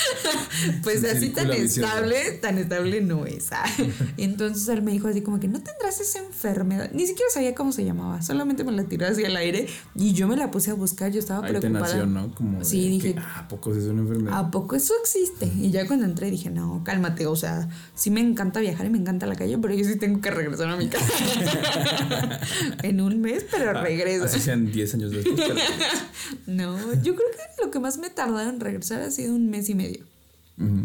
[0.82, 3.52] pues así tan estable, tan estable no es.
[3.52, 3.64] ¿ah?
[4.16, 6.90] Entonces él me dijo así como que no tendrás esa enfermedad.
[6.94, 10.28] Ni siquiera sabía cómo se llamaba, solamente me la tiró hacia el aire y yo
[10.28, 12.06] me la puse a buscar, yo estaba preocupada.
[12.06, 12.34] ¿no?
[12.34, 14.38] Como sí, dije, ah, ¿a poco es una enfermedad?
[14.38, 15.46] ¿A poco eso existe?
[15.60, 18.98] Y ya cuando entré dije, no, cálmate, o sea, sí me encanta viajar y me
[18.98, 21.12] encanta la calle, pero yo sí tengo que regresar a mi casa.
[22.84, 24.24] en un mes, pero ah, regreso.
[24.24, 25.36] Así sean 10 años después.
[26.46, 29.68] no, yo creo que lo que más me tardado en regresar ha sido un mes
[29.68, 30.04] y medio.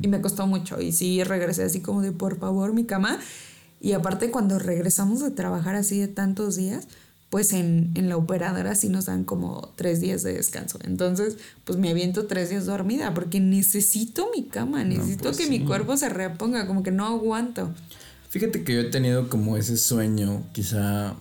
[0.01, 0.81] Y me costó mucho.
[0.81, 3.19] Y sí regresé así como de por favor mi cama.
[3.79, 6.87] Y aparte cuando regresamos de trabajar así de tantos días,
[7.29, 10.79] pues en, la operadora sí nos dan como tres días de descanso.
[10.83, 15.63] Entonces, pues me aviento tres días dormida porque necesito mi cama, necesito pues que mi
[15.63, 17.71] cuerpo se reponga, como que no aguanto.
[18.29, 21.15] Fíjate que yo he tenido como ese sueño, quizá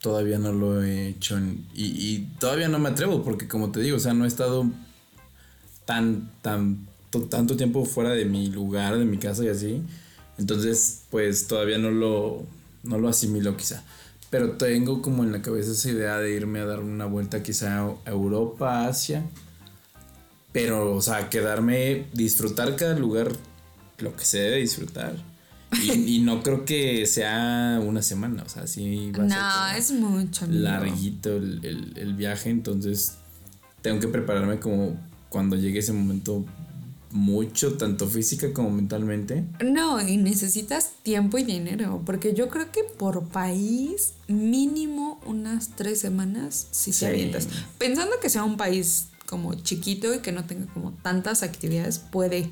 [0.00, 1.38] todavía no lo he hecho
[1.74, 4.66] y, y, todavía no me atrevo porque como te digo, o sea, no he estado
[5.86, 6.86] tan, tan,
[7.30, 9.82] tanto tiempo fuera de mi lugar, de mi casa y así.
[10.36, 12.44] Entonces, pues todavía no lo,
[12.82, 13.82] no lo asimilo quizá.
[14.34, 17.84] Pero tengo como en la cabeza esa idea de irme a dar una vuelta quizá
[17.84, 19.22] a Europa, Asia.
[20.50, 23.30] Pero, o sea, quedarme, disfrutar cada lugar,
[23.98, 25.14] lo que se debe disfrutar.
[25.80, 30.48] Y, no creo que sea una semana, o sea, sí va a no, es mucho.
[30.48, 33.18] Larguito el, el viaje, entonces
[33.82, 36.44] tengo que prepararme como cuando llegue ese momento
[37.14, 39.44] mucho, tanto física como mentalmente.
[39.64, 46.00] No, y necesitas tiempo y dinero, porque yo creo que por país mínimo unas tres
[46.00, 47.48] semanas si se avientas.
[47.78, 52.50] Pensando que sea un país como chiquito y que no tenga como tantas actividades, puede.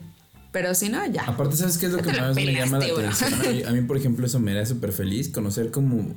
[0.53, 1.25] Pero si no, ya.
[1.25, 3.67] Aparte, ¿sabes qué es lo que más me llama la atención?
[3.67, 6.15] A mí, por ejemplo, eso me da súper feliz, conocer como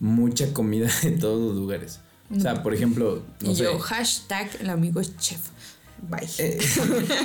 [0.00, 2.00] mucha comida de todos los lugares.
[2.34, 5.40] O sea, por ejemplo, y yo, hashtag el amigo es chef.
[6.02, 6.28] Bye.
[6.38, 6.58] Eh,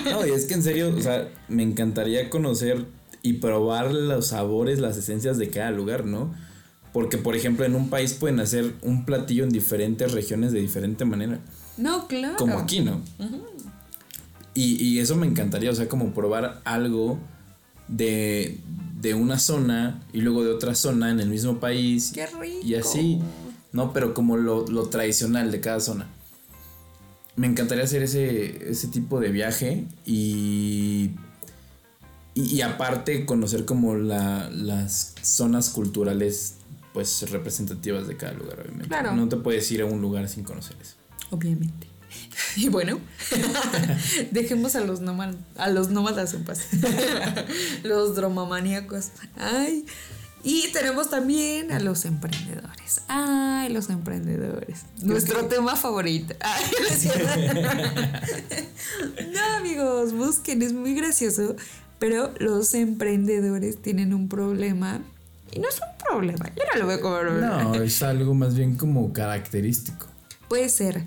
[0.05, 2.85] no, y es que en serio, o sea, me encantaría conocer
[3.21, 6.33] y probar los sabores, las esencias de cada lugar, ¿no?
[6.93, 11.05] Porque, por ejemplo, en un país pueden hacer un platillo en diferentes regiones de diferente
[11.05, 11.39] manera.
[11.77, 12.35] No, claro.
[12.37, 13.01] Como aquí, ¿no?
[14.53, 17.17] y, y eso me encantaría, o sea, como probar algo
[17.87, 18.57] de,
[18.99, 22.11] de una zona y luego de otra zona en el mismo país.
[22.13, 22.65] Qué rico.
[22.65, 23.19] Y así,
[23.71, 23.93] ¿no?
[23.93, 26.07] Pero como lo, lo tradicional de cada zona.
[27.41, 31.09] Me encantaría hacer ese, ese tipo de viaje y,
[32.35, 36.57] y, y aparte conocer como la, las zonas culturales
[36.93, 38.89] pues representativas de cada lugar, obviamente.
[38.89, 39.15] Claro.
[39.15, 40.93] No te puedes ir a un lugar sin conocer eso.
[41.31, 41.87] Obviamente.
[42.57, 42.99] Y bueno,
[44.31, 46.67] dejemos a los, nómadas, a los nómadas en paz.
[47.83, 49.07] los dromamaníacos.
[49.37, 49.85] Ay.
[50.43, 53.01] Y tenemos también a los emprendedores.
[53.07, 54.85] Ay, los emprendedores.
[55.01, 56.33] Nuestro tema favorito.
[56.39, 56.63] Ay,
[59.33, 61.55] no amigos, busquen, es muy gracioso.
[61.99, 65.01] Pero los emprendedores tienen un problema.
[65.51, 67.63] Y no es un problema, yo no lo veo como problema.
[67.63, 70.07] No, es algo más bien como característico.
[70.47, 71.03] Puede ser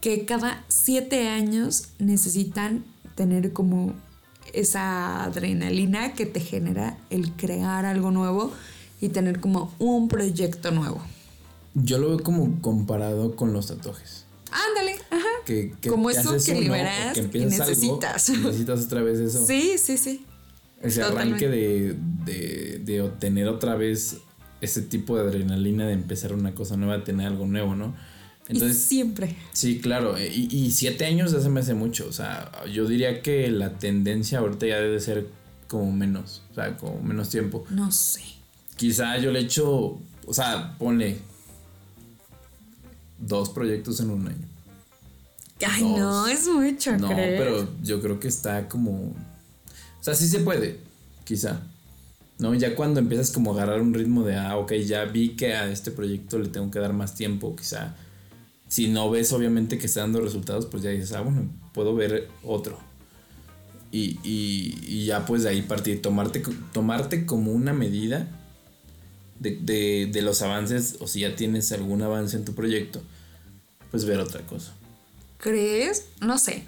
[0.00, 2.84] que cada siete años necesitan
[3.16, 3.94] tener como
[4.54, 8.52] esa adrenalina que te genera el crear algo nuevo
[9.00, 11.00] y tener como un proyecto nuevo.
[11.74, 14.24] Yo lo veo como comparado con los tatuajes.
[14.50, 15.24] Ándale, ajá.
[15.44, 18.28] Que, que Como eso que uno, liberas que y empiezas algo, necesitas.
[18.30, 19.46] y necesitas otra vez eso.
[19.46, 20.24] Sí, sí, sí.
[20.82, 21.46] Ese totalmente.
[21.46, 24.16] arranque de, de, de obtener otra vez
[24.60, 27.94] ese tipo de adrenalina de empezar una cosa nueva, tener algo nuevo, ¿no?
[28.48, 29.36] y Entonces, siempre.
[29.52, 30.16] sí, claro.
[30.16, 32.06] eh, Y, y siete años ya se me hace mucho.
[32.08, 35.26] O sea, yo diría que la tendencia ahorita ya debe ser
[35.68, 36.42] como menos.
[36.50, 37.64] O sea, como menos tiempo.
[37.70, 38.22] No sé.
[38.78, 41.18] Quizá yo le echo, o sea, ponle
[43.18, 44.46] dos proyectos en un año.
[45.66, 45.98] Ay, Dos.
[45.98, 48.92] no, es mucho, No, pero yo creo que está como.
[48.92, 50.78] O sea, sí se puede,
[51.24, 51.60] quizá.
[52.38, 52.54] ¿No?
[52.54, 55.68] Ya cuando empiezas como a agarrar un ritmo de, ah, ok, ya vi que a
[55.68, 57.96] este proyecto le tengo que dar más tiempo, quizá.
[58.68, 62.28] Si no ves obviamente que está dando resultados, pues ya dices, ah, bueno, puedo ver
[62.44, 62.78] otro.
[63.90, 68.28] Y, y, y ya pues de ahí partir, tomarte, tomarte como una medida
[69.40, 73.02] de, de, de los avances, o si ya tienes algún avance en tu proyecto,
[73.90, 74.72] pues ver otra cosa.
[75.38, 76.06] ¿Crees?
[76.20, 76.64] No sé.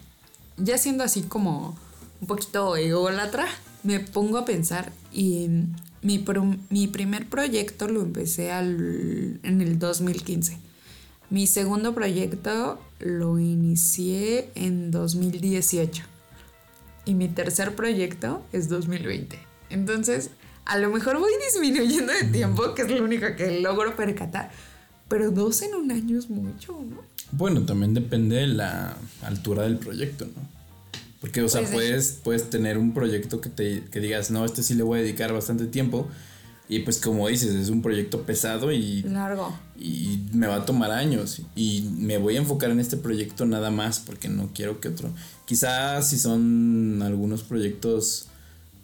[0.57, 1.77] Ya siendo así como
[2.21, 3.47] un poquito ególatra,
[3.83, 5.49] me pongo a pensar y
[6.03, 10.59] mi, pro- mi primer proyecto lo empecé al- en el 2015.
[11.31, 16.03] Mi segundo proyecto lo inicié en 2018.
[17.07, 19.39] Y mi tercer proyecto es 2020.
[19.71, 20.31] Entonces,
[20.71, 24.53] a lo mejor voy disminuyendo de tiempo, que es lo único que logro percatar.
[25.09, 27.03] Pero dos en un año es mucho, ¿no?
[27.33, 30.49] Bueno, también depende de la altura del proyecto, ¿no?
[31.21, 34.63] Porque, o sea, Pues puedes, puedes tener un proyecto que te que digas, no, este
[34.63, 36.09] sí le voy a dedicar bastante tiempo.
[36.69, 39.53] Y pues como dices, es un proyecto pesado y, Largo.
[39.77, 41.43] y me va a tomar años.
[41.57, 45.11] Y me voy a enfocar en este proyecto nada más porque no quiero que otro.
[45.47, 48.29] Quizás si son algunos proyectos,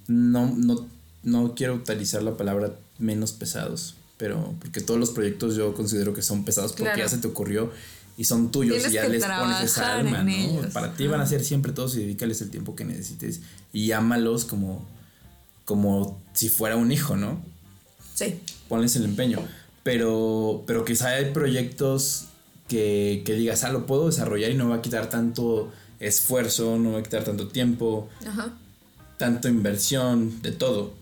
[0.08, 0.84] no, no,
[1.26, 3.96] no quiero utilizar la palabra menos pesados.
[4.16, 6.98] Pero porque todos los proyectos yo considero que son pesados porque Claro.
[7.00, 7.70] ya se te ocurrió
[8.16, 10.30] y son tuyos Tienes y ya les pones esa alma, ¿no?
[10.30, 10.66] ellos.
[10.72, 13.40] Para ti van a ser siempre todos y dedícales el tiempo que necesites
[13.74, 14.86] y ámalos como,
[15.66, 17.42] como si fuera un hijo, ¿no?
[18.14, 18.40] Sí.
[18.70, 19.40] Ponles el empeño.
[19.82, 22.24] Pero, pero quizá hay proyectos
[22.68, 26.92] que, que digas, ah, lo puedo desarrollar y no va a quitar tanto esfuerzo, no
[26.92, 28.54] va a quitar tanto tiempo, Ajá.
[29.18, 30.94] tanto inversión, de todo.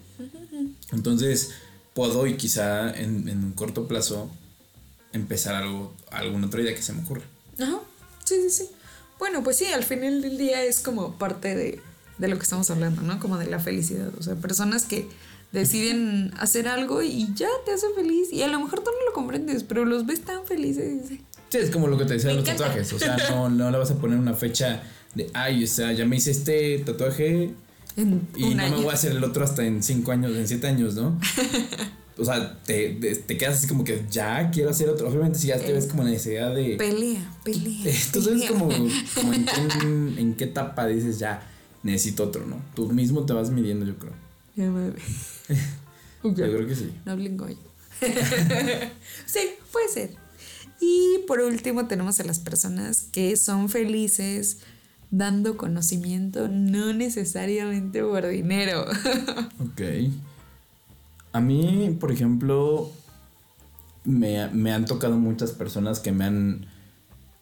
[0.94, 1.50] Entonces,
[1.94, 4.30] puedo y quizá en, en un corto plazo
[5.12, 7.22] empezar algo, alguna otra idea que se me ocurra.
[7.60, 7.78] Ajá.
[8.24, 8.68] Sí, sí, sí.
[9.18, 11.80] Bueno, pues sí, al final del día es como parte de,
[12.18, 13.20] de lo que estamos hablando, ¿no?
[13.20, 14.10] Como de la felicidad.
[14.18, 15.06] O sea, personas que
[15.52, 18.32] deciden hacer algo y ya te hace feliz.
[18.32, 21.02] Y a lo mejor tú no lo comprendes, pero los ves tan felices.
[21.48, 22.64] Sí, es como lo que te decía de Me los encanta.
[22.64, 22.92] tatuajes.
[22.92, 24.82] O sea, no, no le vas a poner una fecha
[25.14, 27.52] de, ay, o sea, ya me hice este tatuaje
[27.96, 28.76] En y un no año.
[28.76, 31.18] me voy a hacer el otro hasta en cinco años, en siete años, ¿no?
[32.16, 35.08] O sea, te, te, te quedas así como que ya quiero hacer otro.
[35.08, 36.76] Obviamente, si ya te ves como la necesidad de.
[36.76, 37.92] Pelea, pelea.
[38.12, 41.42] Tú sabes como, como en, qué, en qué etapa dices ya
[41.82, 42.62] necesito otro, ¿no?
[42.76, 44.12] Tú mismo te vas midiendo, yo creo.
[44.54, 44.92] Ya me-.
[46.22, 46.90] Yo creo que sí.
[47.04, 47.58] No hablen goyo.
[49.26, 49.40] sí,
[49.72, 50.10] puede ser.
[50.80, 54.58] Y por último tenemos a las personas que son felices
[55.16, 58.84] dando conocimiento, no necesariamente por dinero.
[59.60, 59.82] Ok.
[61.32, 62.92] A mí, por ejemplo,
[64.04, 66.66] me, me han tocado muchas personas que me han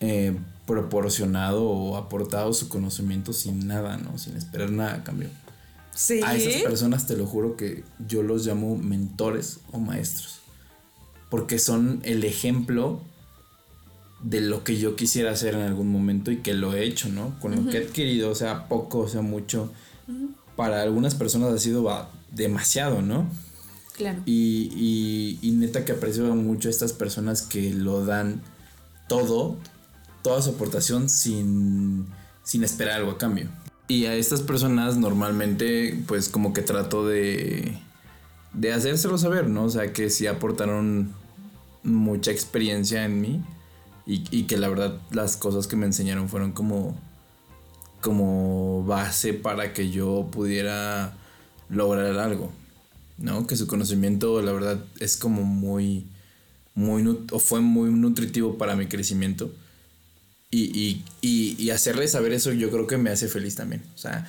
[0.01, 0.35] eh,
[0.67, 4.17] proporcionado o aportado su conocimiento sin nada, ¿no?
[4.19, 5.29] Sin esperar nada a cambio.
[5.95, 6.21] sí.
[6.25, 10.41] A esas personas te lo juro que yo los llamo mentores o maestros.
[11.29, 13.03] porque son el ejemplo
[14.23, 17.39] de lo que yo quisiera hacer en algún momento y que lo he hecho, ¿no?
[17.41, 19.73] Con lo que he adquirido, sea poco, o sea mucho,
[20.57, 23.29] para algunas personas ha sido demasiado, ¿no?
[23.97, 24.23] Claro.
[24.25, 28.41] Y, y, neta que aprecio mucho a estas personas que lo dan
[29.09, 29.57] todo,
[30.23, 32.07] toda su aportación sin,
[32.43, 33.49] sin esperar algo a cambio.
[33.89, 37.79] Y a estas personas normalmente pues como que trato de,
[38.55, 39.65] de hacérselo saber, ¿no?
[39.65, 41.13] O sea, que sí aportaron
[41.83, 43.43] mucha experiencia en mí
[44.07, 46.99] y, y, que la verdad las cosas que me enseñaron fueron como,
[48.01, 51.17] como base para que yo pudiera
[51.69, 52.53] lograr algo,
[53.19, 53.47] ¿no?
[53.47, 56.07] Que su conocimiento la verdad es como muy,
[56.75, 59.53] muy, o fue muy nutritivo para mi crecimiento.
[60.51, 63.83] Y, y, y, y hacerle saber eso yo creo que me hace feliz también.
[63.95, 64.27] O sea,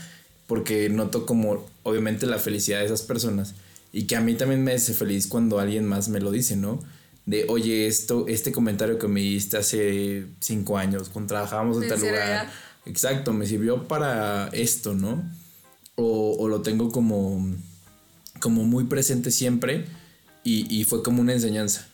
[0.47, 3.55] porque noto como obviamente la felicidad de esas personas
[3.91, 6.79] y que a mí también me hace feliz cuando alguien más me lo dice, ¿no?
[7.25, 11.99] De, oye, esto, este comentario que me diste hace cinco años, cuando trabajábamos en tal
[11.99, 12.51] lugar.
[12.86, 15.23] Exacto, me sirvió para esto, ¿no?
[15.95, 17.55] O, o lo tengo como,
[18.39, 19.86] como muy presente siempre
[20.43, 21.88] y, y fue como una enseñanza.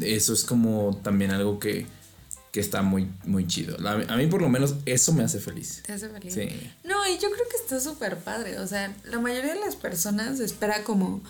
[0.00, 1.86] Eso es como también algo que,
[2.52, 3.76] que está muy, muy chido.
[3.84, 5.82] a mí por lo menos eso me hace feliz.
[5.84, 6.32] Te hace feliz.
[6.32, 6.48] Sí.
[6.84, 8.60] No, y yo creo que está súper padre.
[8.60, 11.20] O sea, la mayoría de las personas espera como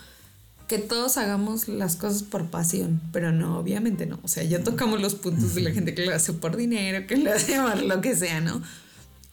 [0.66, 4.18] que todos hagamos las cosas por pasión, pero no, obviamente no.
[4.22, 7.16] O sea, ya tocamos los puntos de la gente que lo hace por dinero, que
[7.16, 8.62] lo hace por lo que sea, ¿no?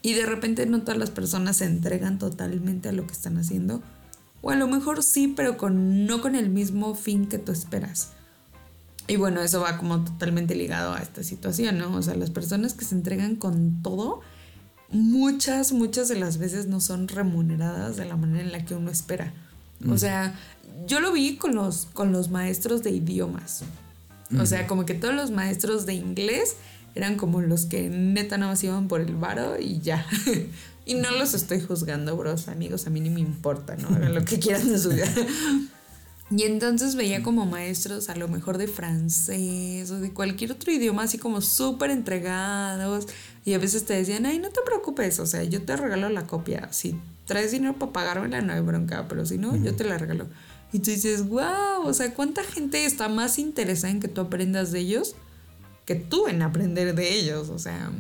[0.02, 3.82] Y de repente no todas las personas se entregan totalmente a lo que están haciendo.
[4.42, 8.10] O a lo mejor sí, pero con, no con el mismo fin que tú esperas.
[9.08, 11.96] Y bueno, eso va como totalmente ligado a esta situación, ¿no?
[11.96, 14.22] O sea, las personas que se entregan con todo,
[14.90, 18.90] muchas, muchas de las veces no son remuneradas de la manera en la que uno
[18.90, 19.34] espera.
[19.90, 20.36] O sea,
[20.86, 23.64] yo lo vi con los, con los maestros de idiomas.
[24.40, 26.56] O sea, como que todos los maestros de inglés
[26.96, 30.06] eran como los que neta no más iban por el varo y ya.
[30.86, 33.90] y no los estoy juzgando, bros, amigos, a mí ni me importa, ¿no?
[33.90, 35.08] Hagan lo que quieran de su vida.
[36.34, 41.04] Y entonces veía como maestros a lo mejor de francés o de cualquier otro idioma
[41.04, 43.08] así como súper entregados
[43.44, 46.28] y a veces te decían, ay, no te preocupes, o sea, yo te regalo la
[46.28, 49.98] copia, si traes dinero para pagármela no hay bronca, pero si no, yo te la
[49.98, 50.28] regalo.
[50.74, 54.72] Y tú dices, wow, o sea, ¿cuánta gente está más interesada en que tú aprendas
[54.72, 55.16] de ellos
[55.86, 57.50] que tú en aprender de ellos?
[57.50, 57.92] O sea,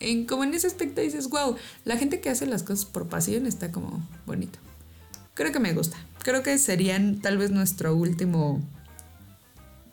[0.00, 3.46] en, como en ese aspecto dices, wow, la gente que hace las cosas por pasión
[3.46, 4.58] está como bonito.
[5.34, 8.60] Creo que me gusta creo que serían tal vez nuestro último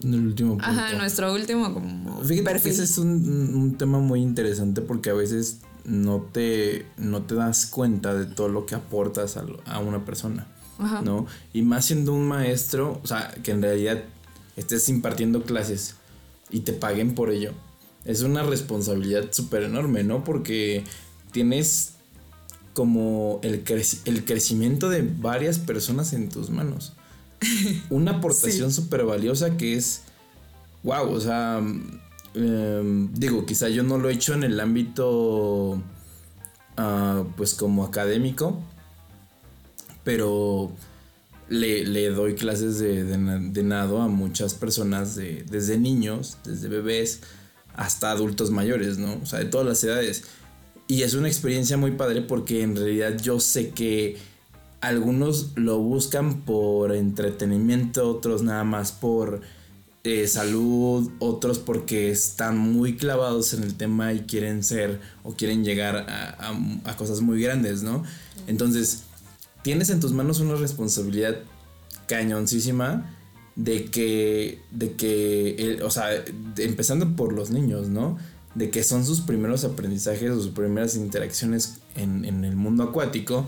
[0.01, 0.65] el último punto.
[0.65, 5.59] Ajá, nuestro último como Fíjate que ese es un, tema muy interesante porque a veces
[5.83, 11.01] no te, no te das cuenta de todo lo que aportas a, una persona, Ajá.
[11.01, 11.25] ¿no?
[11.53, 14.03] Y más siendo un maestro, o sea, que en realidad
[14.55, 15.95] estés impartiendo clases
[16.49, 17.53] y te paguen por ello.
[18.05, 20.23] Es una responsabilidad súper enorme, ¿no?
[20.23, 20.83] Porque
[21.31, 21.93] tienes
[22.73, 23.63] como el,
[24.05, 26.93] el crecimiento de varias personas en tus manos.
[27.89, 30.01] Una aportación súper valiosa que es,
[30.83, 31.61] wow, o sea,
[32.33, 35.81] em, digo, quizá yo no lo he hecho en el ámbito,
[36.77, 38.61] ah, pues como académico,
[40.03, 40.71] pero
[41.49, 47.21] le, doy clases de, de, nado a muchas personas, de, desde niños, desde bebés,
[47.75, 49.19] hasta adultos mayores, ¿no?
[49.21, 50.23] O sea, de todas las edades.
[50.87, 54.17] Y es una experiencia muy padre porque en realidad yo sé que
[54.81, 59.41] algunos lo buscan por entretenimiento, otros nada más por
[60.03, 65.63] eh, salud, otros porque están muy clavados en el tema y quieren ser o quieren
[65.63, 68.03] llegar a, cosas muy grandes, ¿no?
[68.47, 69.03] Entonces,
[69.61, 71.37] tienes en tus manos una responsabilidad
[72.07, 73.15] cañoncísima
[73.55, 76.09] de que, de que, o sea,
[76.57, 78.17] empezando por los niños, ¿no?
[78.55, 83.47] de que son sus primeros aprendizajes, sus primeras interacciones en, el mundo acuático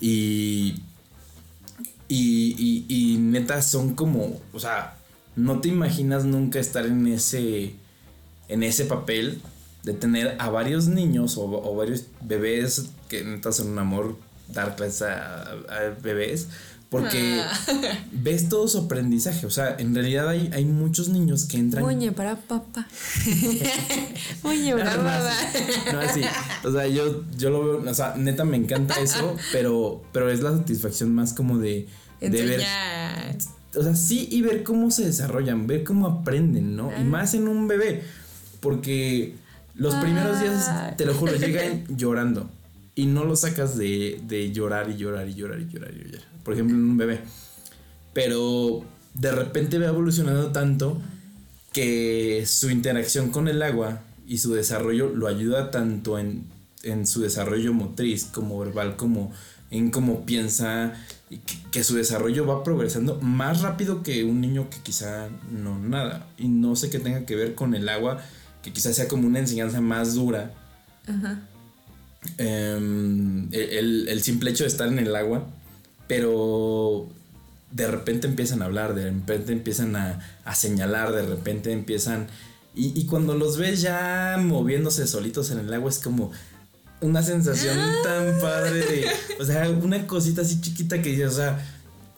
[0.00, 0.82] y,
[2.08, 4.96] y, y, neta son como, o sea,
[5.36, 7.74] no te imaginas nunca estar en ese,
[8.48, 9.40] en ese papel
[9.82, 14.16] de tener a varios niños o, varios bebés que neta son un amor
[14.48, 16.48] dar clases a bebés
[16.90, 17.98] porque ah.
[18.12, 19.46] ves todo su aprendizaje.
[19.46, 21.84] O sea, en realidad hay, hay muchos niños que entran.
[21.84, 22.86] Oye, para papá.
[24.42, 25.32] Oye, para papá.
[25.92, 26.22] No, así.
[26.64, 27.90] O sea, yo, yo lo veo.
[27.90, 31.88] O sea, neta me encanta eso, pero, pero es la satisfacción más como de,
[32.20, 32.62] de ver.
[33.76, 36.90] O sea, sí, y ver cómo se desarrollan, ver cómo aprenden, ¿no?
[36.98, 38.02] Y más en un bebé.
[38.60, 39.36] Porque
[39.74, 42.50] los primeros días, te lo juro, llegan llorando.
[42.94, 46.37] Y no lo sacas de, de llorar y llorar y llorar y llorar y llorar
[46.48, 47.20] por ejemplo, en un bebé.
[48.14, 48.82] Pero
[49.12, 50.98] de repente va evolucionando tanto
[51.74, 56.46] que su interacción con el agua y su desarrollo lo ayuda tanto en,
[56.84, 59.30] en su desarrollo motriz como verbal como
[59.70, 60.94] en cómo piensa
[61.28, 61.36] y
[61.70, 66.48] que, su desarrollo va progresando más rápido que un niño que quizá no nada y
[66.48, 68.22] no sé qué tenga que ver con el agua
[68.62, 70.54] que quizá sea como una enseñanza más dura
[71.06, 71.42] Ajá.
[72.38, 75.46] Em, el, el, simple hecho de estar en el agua
[76.08, 77.06] pero
[77.70, 82.26] de repente empiezan a hablar, de repente empiezan a, a señalar, de repente empiezan...
[82.74, 86.30] Y, y, cuando los ves ya moviéndose solitos en el agua es como
[87.00, 87.94] una sensación ah.
[88.04, 89.06] tan padre de...
[89.40, 91.64] O sea, una cosita así chiquita que dices, o sea,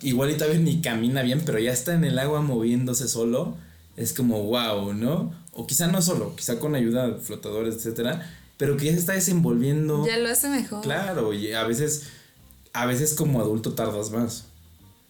[0.02, 3.56] igual y tal vez ni camina bien, pero ya está en el agua moviéndose solo.
[3.96, 5.32] Es como wow, ¿no?
[5.52, 8.26] O quizá no solo, quizá con ayuda de flotadores, etcétera,
[8.56, 10.06] pero que ya se está desenvolviendo.
[10.06, 10.82] Ya lo hace mejor.
[10.82, 12.04] Claro, y a veces,
[12.72, 14.44] a veces como adulto tardas más.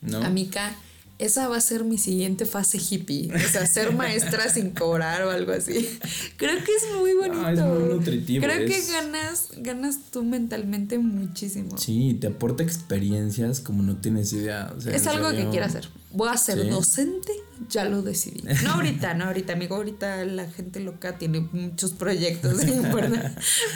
[0.00, 0.18] ¿no?
[0.18, 0.74] Amica,
[1.20, 3.30] esa va a ser mi siguiente fase hippie.
[3.34, 5.98] O sea, ser maestra sin cobrar o algo así.
[6.36, 7.42] Creo que es muy bonito.
[7.44, 8.44] Ah, es muy nutritivo.
[8.44, 11.76] Creo que ganas, ganas tú mentalmente muchísimo.
[11.76, 14.74] Sí, te aporta experiencias como no tienes idea.
[14.92, 15.88] es algo que quiero hacer.
[16.12, 17.32] Voy a ser docente,
[17.68, 18.42] ya lo decidí.
[18.64, 19.76] No ahorita, no ahorita, amigo.
[19.76, 22.62] Ahorita la gente loca tiene muchos proyectos,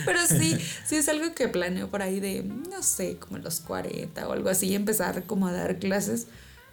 [0.07, 4.27] Pero sí, sí es algo que planeo por ahí de, no sé, como los 40
[4.29, 6.27] o algo así, empezar como a dar clases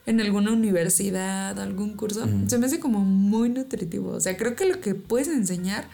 [0.06, 4.12] en alguna universidad, algún curso, se me hace como muy nutritivo.
[4.12, 5.88] O sea, creo que lo que puedes enseñar,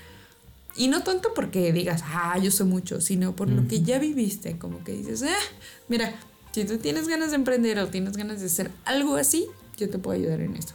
[0.76, 4.58] y no tanto porque digas, ah, yo sé mucho, sino por lo que ya viviste,
[4.58, 5.54] como que dices, ah,
[5.90, 6.16] mira,
[6.54, 9.48] si tú tienes ganas de emprender o tienes ganas de hacer algo así,
[9.78, 10.74] yo te puedo ayudar en eso.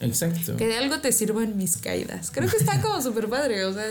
[0.00, 0.56] Exacto.
[0.56, 2.30] Que de algo te sirva en mis caídas.
[2.32, 3.86] Creo que está como súper padre, o sea,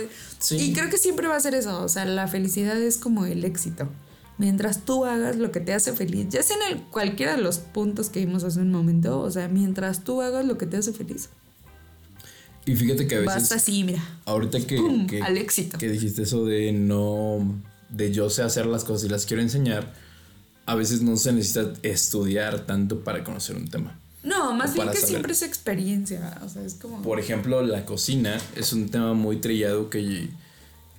[0.52, 3.44] y creo que siempre va a ser eso, o sea, la felicidad es como el
[3.44, 3.90] éxito
[4.38, 7.60] mientras tú hagas lo que te hace feliz, ya sea en el, cualquiera de los
[7.60, 10.94] puntos que vimos hace un momento, o sea, mientras tú hagas lo que te hace
[10.94, 11.30] feliz.
[12.66, 13.36] Y fíjate que a veces...
[13.36, 14.04] Basta así, mira.
[14.26, 15.78] Ahorita que, que, al éxito.
[15.78, 19.94] que dijiste eso de no, de yo sé hacer las cosas y las quiero enseñar,
[20.66, 24.00] a veces no se necesita estudiar tanto para conocer un tema.
[24.24, 26.40] No, más bien que siempre es experiencia.
[26.46, 27.02] O sea, es como.
[27.02, 30.30] Por ejemplo, la cocina es un tema muy trillado que,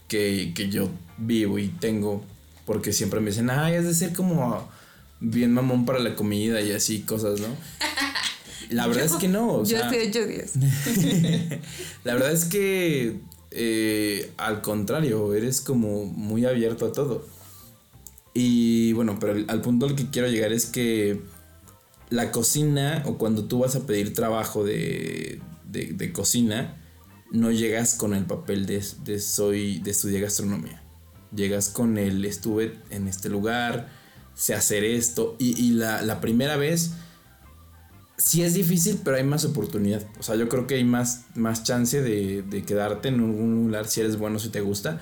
[0.09, 2.23] que, que yo vivo y tengo
[2.67, 4.69] porque siempre me dicen, ay, es de ser como
[5.21, 7.49] bien mamón para la comida y así cosas, ¿no?
[8.71, 9.65] La verdad es que no.
[9.65, 10.53] yo estoy hecho 10.
[12.05, 13.21] la verdad es que
[13.57, 17.25] eh, al contrario, eres como muy abierto a todo.
[18.35, 21.21] Y bueno, pero al punto al que quiero llegar es que
[22.11, 26.83] la cocina o cuando tú vas a pedir trabajo de, de, cocina,
[27.31, 30.84] no llegas con el papel de, de soy de estudiar gastronomía.
[31.35, 33.89] Llegas con el estuve en este lugar,
[34.35, 35.37] sé hacer esto.
[35.39, 36.93] Y, la, primera vez
[38.17, 40.03] sí es difícil, pero hay más oportunidad.
[40.19, 44.01] O sea, yo creo que hay más, más chance de, quedarte en un lugar si
[44.01, 45.01] eres bueno, si te gusta.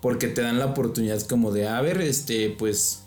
[0.00, 3.00] Porque te dan la oportunidad como de, a ver, este, pues,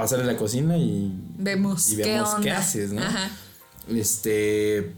[0.00, 3.02] pásale a la cocina y vemos, y vemos qué, haces, ¿no?
[3.88, 4.94] Este,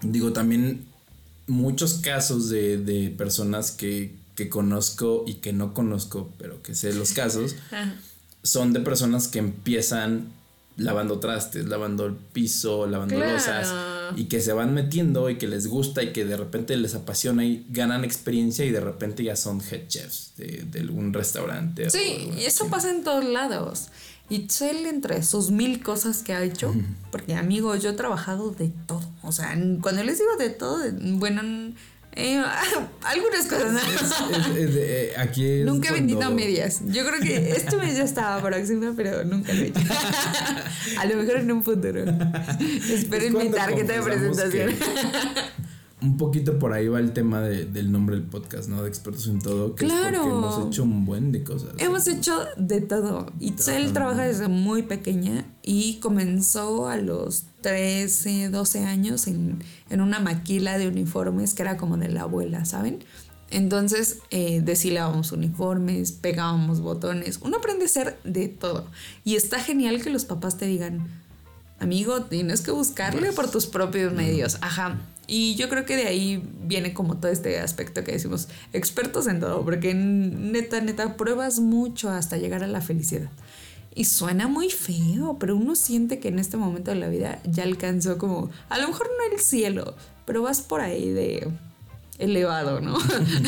[0.00, 0.86] digo, también
[1.46, 6.92] muchos casos de, de personas que, que conozco y que no conozco, pero que sé
[6.92, 7.56] los casos,
[8.44, 10.28] son de personas que empiezan
[10.76, 13.74] lavando trastes, lavando el piso, lavando losas
[14.14, 17.44] y que se van metiendo y que les gusta y que de repente les apasiona
[17.44, 21.90] y ganan experiencia y de repente ya son head chefs de, algún restaurante.
[21.90, 23.88] Sí, y eso pasa en todos lados.
[24.30, 26.72] Y Chel, entre sus mil cosas que ha hecho,
[27.10, 29.02] porque amigo, yo he trabajado de todo.
[29.22, 30.84] O sea, cuando les digo de todo,
[31.16, 31.42] bueno,
[32.18, 32.42] eh,
[33.02, 33.80] algunas cosas.
[34.56, 36.80] Eh, aquí nunca he vendido medias.
[36.86, 39.80] Yo creo que esto ya estaba próxima, pero nunca lo he hecho.
[40.98, 42.04] A lo mejor en un futuro.
[42.90, 44.74] Espero mi tarjeta de presentación.
[46.00, 48.82] Un poquito por ahí va el tema del nombre del podcast, ¿no?
[48.82, 49.74] De expertos en todo.
[49.74, 50.08] Que claro.
[50.08, 51.70] Es porque hemos hecho un buen de cosas.
[51.78, 53.32] Hemos hecho de todo.
[53.40, 60.78] Itzel trabaja desde muy pequeña y comenzó a los 13, 12 años en, una maquila
[60.78, 63.00] de uniformes que era como de la abuela, ¿saben?
[63.50, 67.40] Entonces eh, deshilábamos uniformes, pegábamos botones.
[67.42, 68.86] Uno aprende a ser de todo.
[69.24, 71.08] Y está genial que los papás te digan,
[71.80, 74.58] amigo, tienes que buscarle pues, por tus propios medios.
[74.60, 74.96] Ajá.
[75.30, 79.40] Y yo creo que de ahí viene como todo este aspecto que decimos, expertos en
[79.40, 83.28] todo, porque neta, neta, pruebas mucho hasta llegar a la felicidad.
[83.94, 87.64] Y suena muy feo, pero uno siente que en este momento de la vida ya
[87.64, 91.46] alcanzó como, a lo mejor no el cielo, pero vas por ahí de
[92.16, 92.96] elevado, ¿no?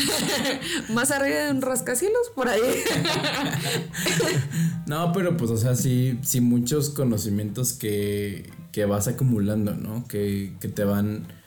[0.93, 2.61] más arriba de un rascacielos, por ahí.
[4.85, 10.07] no, pero pues, o sea, sí, sí muchos conocimientos que, que vas acumulando, ¿no?
[10.07, 11.40] Que, que te van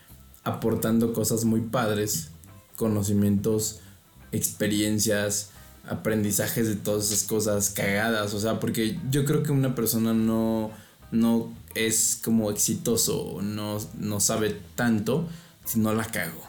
[0.45, 2.29] aportando cosas muy padres,
[2.77, 3.81] conocimientos,
[4.33, 5.51] experiencias,
[5.89, 10.71] aprendizajes de todas esas cosas cagadas, o sea, porque yo creo que una persona no,
[11.11, 15.29] no es como exitoso, no, no sabe tanto
[15.65, 16.41] si no la cago.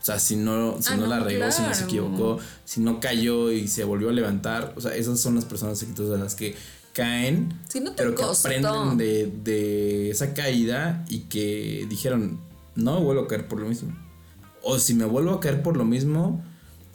[0.00, 3.00] O sea, si no, si ah, no, la regó, si no se equivocó, si no
[3.00, 4.74] cayó y se volvió a levantar.
[4.76, 6.54] O sea, esas son las personas exitosas las que
[6.92, 7.58] caen,
[7.96, 12.38] pero que aprenden de, de esa caída y que dijeron,
[12.76, 13.96] no vuelvo a caer por lo mismo.
[14.62, 16.42] O si me vuelvo a caer por lo mismo,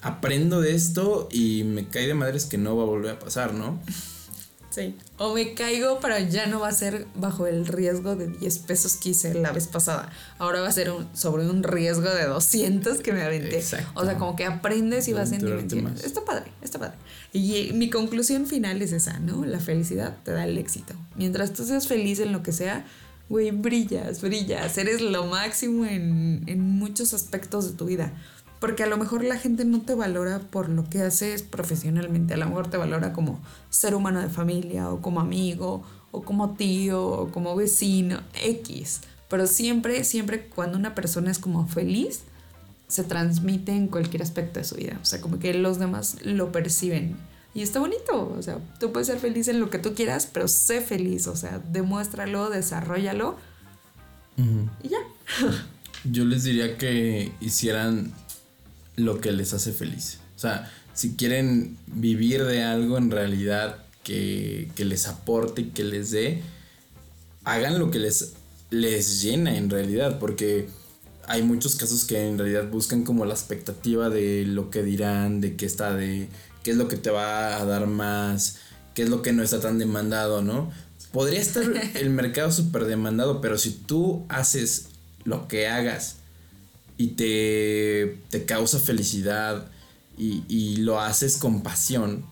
[0.01, 3.53] aprendo de esto y me cae de madres que no va a volver a pasar,
[3.53, 3.79] ¿no?
[4.69, 4.95] Sí.
[5.17, 8.97] O me caigo, pero ya no va a ser bajo el riesgo de 10 pesos
[8.97, 10.11] que hice la vez pasada.
[10.37, 13.57] Ahora va a ser sobre un riesgo de 200 que me aventé.
[13.57, 13.89] Exacto.
[13.95, 16.03] O sea, como que aprendes y vas en dimensiones.
[16.03, 16.97] Está padre, está padre.
[17.33, 19.43] Y mi conclusión final es esa, ¿no?
[19.43, 20.93] La felicidad te da el éxito.
[21.15, 22.85] Mientras tú seas feliz en lo que sea,
[23.29, 24.77] güey, brillas, brillas.
[24.77, 28.11] Eres lo máximo en, en muchos aspectos de tu vida.
[28.59, 32.37] Porque a lo mejor la gente no te valora por lo que haces profesionalmente, a
[32.37, 37.05] lo mejor te valora como ser humano de familia o como amigo o como tío
[37.05, 39.01] o como vecino, X.
[39.29, 42.23] Pero siempre, siempre cuando una persona es como feliz,
[42.87, 44.99] se transmite en cualquier aspecto de su vida.
[45.01, 47.15] O sea, como que los demás lo perciben.
[47.53, 50.47] Y está bonito, o sea, tú puedes ser feliz en lo que tú quieras, pero
[50.47, 53.37] sé feliz, o sea, demuéstralo, desarrollalo
[54.83, 54.99] y ya.
[56.05, 58.13] Yo les diría que hicieran
[58.95, 60.19] lo que les hace feliz.
[60.35, 66.11] O sea, si quieren vivir de algo en realidad que, les aporte y que les
[66.11, 66.41] dé,
[67.43, 68.33] hagan lo que les,
[68.69, 70.69] les llena en realidad, porque
[71.27, 75.55] hay muchos casos que en realidad buscan como la expectativa de lo que dirán, de
[75.55, 76.29] qué está de
[76.69, 78.59] qué es lo que te va a dar más,
[78.93, 80.71] qué es lo que no está tan demandado, ¿no?
[81.11, 81.63] Podría estar
[81.95, 84.89] el mercado súper demandado, pero si tú haces
[85.23, 86.17] lo que hagas
[86.95, 89.65] y te, te causa felicidad
[90.15, 92.23] y, lo haces con pasión,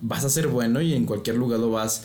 [0.00, 2.04] vas a ser bueno y en cualquier lugar lo vas,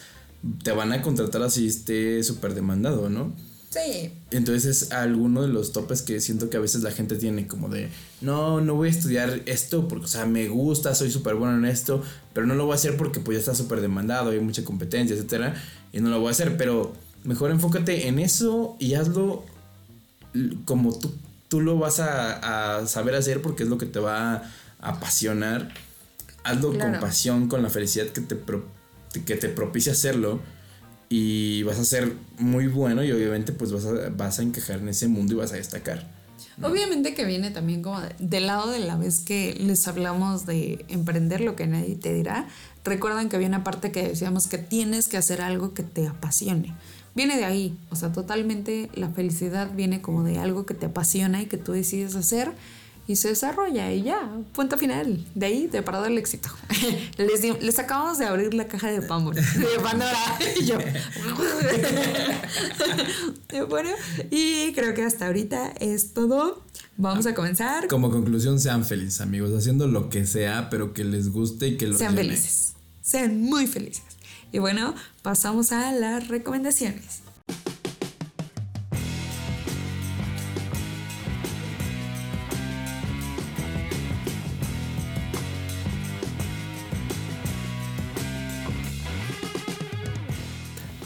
[0.65, 3.33] te van a contratar así esté súper demandado, ¿no?
[3.75, 4.11] Sí.
[4.31, 7.67] Entonces es alguno de los topes que siento que a veces la gente tiene como
[7.67, 7.89] de,
[8.21, 11.65] no, no voy a estudiar esto porque, o sea, me gusta, soy súper bueno en
[11.65, 12.01] esto,
[12.33, 15.15] pero no lo voy a hacer porque pues ya está súper demandado, hay mucha competencia,
[15.15, 15.61] etcétera,
[15.91, 19.43] y no lo voy a hacer, pero mejor enfócate en eso y hazlo
[20.65, 21.11] como tú
[21.47, 25.73] tú lo vas a, saber hacer porque es lo que te va a apasionar.
[26.43, 28.37] Hazlo con pasión, con la felicidad que te,
[29.25, 30.41] que te propicia hacerlo.
[31.09, 34.89] Y vas a ser muy bueno y obviamente pues vas a, vas a encajar en
[34.89, 36.07] ese mundo y vas a destacar.
[36.61, 41.41] Obviamente que viene también como del lado de la vez que les hablamos de emprender
[41.41, 42.47] lo que nadie te dirá.
[42.83, 46.73] Recuerdan que había una parte que decíamos que tienes que hacer algo que te apasione
[47.15, 47.77] viene de ahí.
[47.89, 51.71] O sea, totalmente la felicidad viene como de algo que te apasiona y que tú
[51.71, 52.51] decides hacer
[53.07, 55.23] y se desarrolla y ya, punto final.
[55.35, 56.49] De ahí te parado el éxito.
[57.17, 59.41] les, les acabamos de abrir la caja de Pandora.
[59.55, 60.39] De Pandora.
[60.59, 60.77] y yo.
[63.69, 63.89] bueno,
[64.31, 66.63] y creo que hasta ahorita es todo.
[66.97, 67.87] Vamos a comenzar.
[67.87, 71.87] Como conclusión, sean felices, amigos, haciendo lo que sea, pero que les guste y que
[71.87, 72.73] los Sean felices.
[73.01, 74.03] Sean muy felices.
[74.51, 77.24] Y bueno, pasamos a las recomendaciones.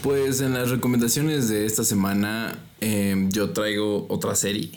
[0.02, 4.70] Pues en las recomendaciones de esta semana em, yo traigo otra serie.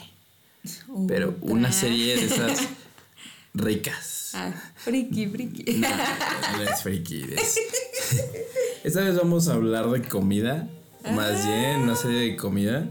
[1.07, 2.59] Pero una serie de esas
[3.53, 4.31] ricas.
[4.33, 5.73] Ah, friki, friki.
[5.73, 7.25] No, no es friki.
[8.83, 10.67] Esta vez vamos a hablar de comida.
[11.13, 12.89] Más bien, una serie de comida.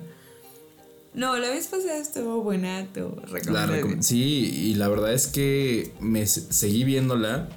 [1.15, 4.03] No, la vez pasada estuvo buena tu recomendación.
[4.03, 7.49] Sí, y la verdad es que me seguí viéndola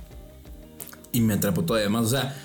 [1.13, 2.07] y me atrapó todavía más.
[2.07, 2.44] O sea,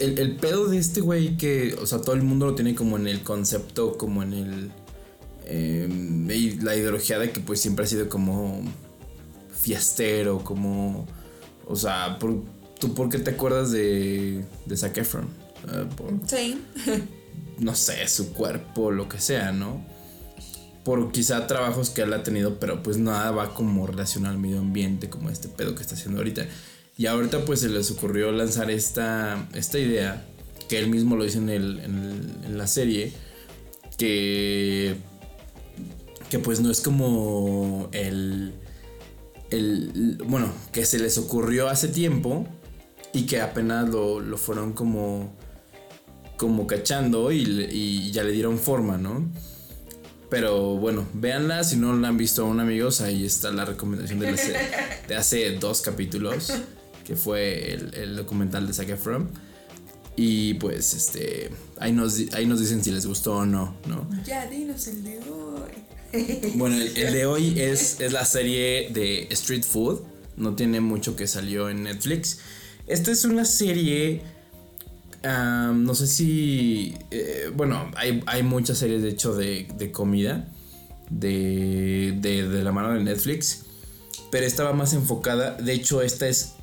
[0.00, 3.06] el, pedo de este güey que, o sea, todo el mundo lo tiene como en
[3.06, 4.70] el concepto, como en el...
[5.44, 6.26] Em,
[6.62, 8.62] la ideología de que pues siempre ha sido como
[9.50, 11.06] fiestero, como...
[11.66, 12.42] O sea, por,
[12.78, 15.28] ¿Tú por qué te acuerdas de, de Zac Efron?
[15.66, 15.84] Ah,
[16.26, 16.62] sí.
[17.58, 19.84] no sé, su cuerpo, lo que sea, ¿no?
[20.84, 24.60] Por quizá trabajos que él ha tenido, pero pues nada va como relacionado al medio
[24.60, 26.46] ambiente, como este pedo que está haciendo ahorita.
[26.98, 30.26] Y ahorita pues se les ocurrió lanzar esta, esta idea,
[30.68, 33.12] que él mismo lo dice en, el, en, la serie,
[33.96, 34.96] que
[36.28, 38.52] que pues no es como el,
[39.50, 42.46] el, bueno, que se les ocurrió hace tiempo
[43.12, 45.34] y que apenas lo, lo fueron como,
[46.36, 49.30] como cachando y, y, ya le dieron forma, ¿no?
[50.28, 54.32] Pero bueno, véanla, si no la han visto aún amigos, ahí está la recomendación de,
[55.08, 56.52] de hace dos capítulos,
[57.08, 59.30] que fue el, el documental de Zac Efron.
[60.14, 64.06] Y pues este ahí nos, ahí nos dicen si les gustó o no, ¿no?
[64.26, 66.52] Ya dinos el de hoy.
[66.56, 70.00] Bueno, el, de hoy es, es la serie de Street Food.
[70.36, 72.40] No tiene mucho que salió en Netflix.
[72.86, 74.22] Esta es una serie.
[75.24, 76.94] no sé si.
[77.10, 80.46] Eh, bueno, hay, hay, muchas series de hecho de, de comida.
[81.08, 83.64] De, de, de, la mano de Netflix.
[84.30, 85.54] Pero esta va más enfocada.
[85.54, 86.57] De hecho, esta es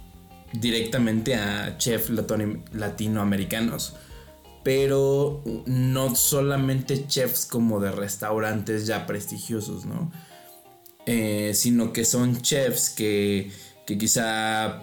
[0.59, 2.09] directamente a chefs
[2.73, 3.95] latinoamericanos
[4.65, 10.11] pero no solamente chefs como de restaurantes ya prestigiosos, ¿no?
[11.05, 13.51] Eh, sino que son chefs que,
[13.85, 14.81] que quizá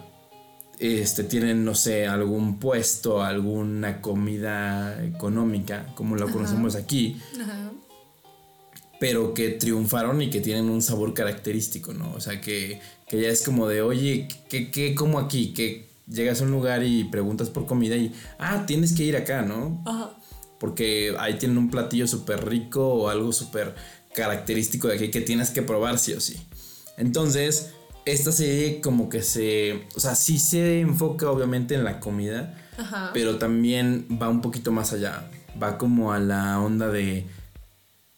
[0.79, 7.21] este, tienen, no sé, algún puesto, alguna comida económica, como lo conocemos aquí,
[9.03, 12.13] pero que triunfaron y que tienen un sabor característico, ¿no?
[12.13, 15.51] O sea, que, que ya es como de, oye, ¿qué, qué como aquí?
[15.53, 19.41] ¿Qué, llegas a un lugar y preguntas por comida y, ah, tienes que ir acá,
[19.41, 19.83] ¿no?
[19.85, 20.15] Ajá.
[20.57, 23.75] Porque ahí tienen un platillo súper rico o algo súper
[24.15, 26.37] característico de aquí que tienes que probar sí o sí.
[26.95, 27.71] Entonces,
[28.05, 33.11] esta serie como que se, o sea, sí se enfoca obviamente en la comida, Ajá.
[33.13, 35.29] pero también va un poquito más allá.
[35.61, 37.27] Va como a la onda de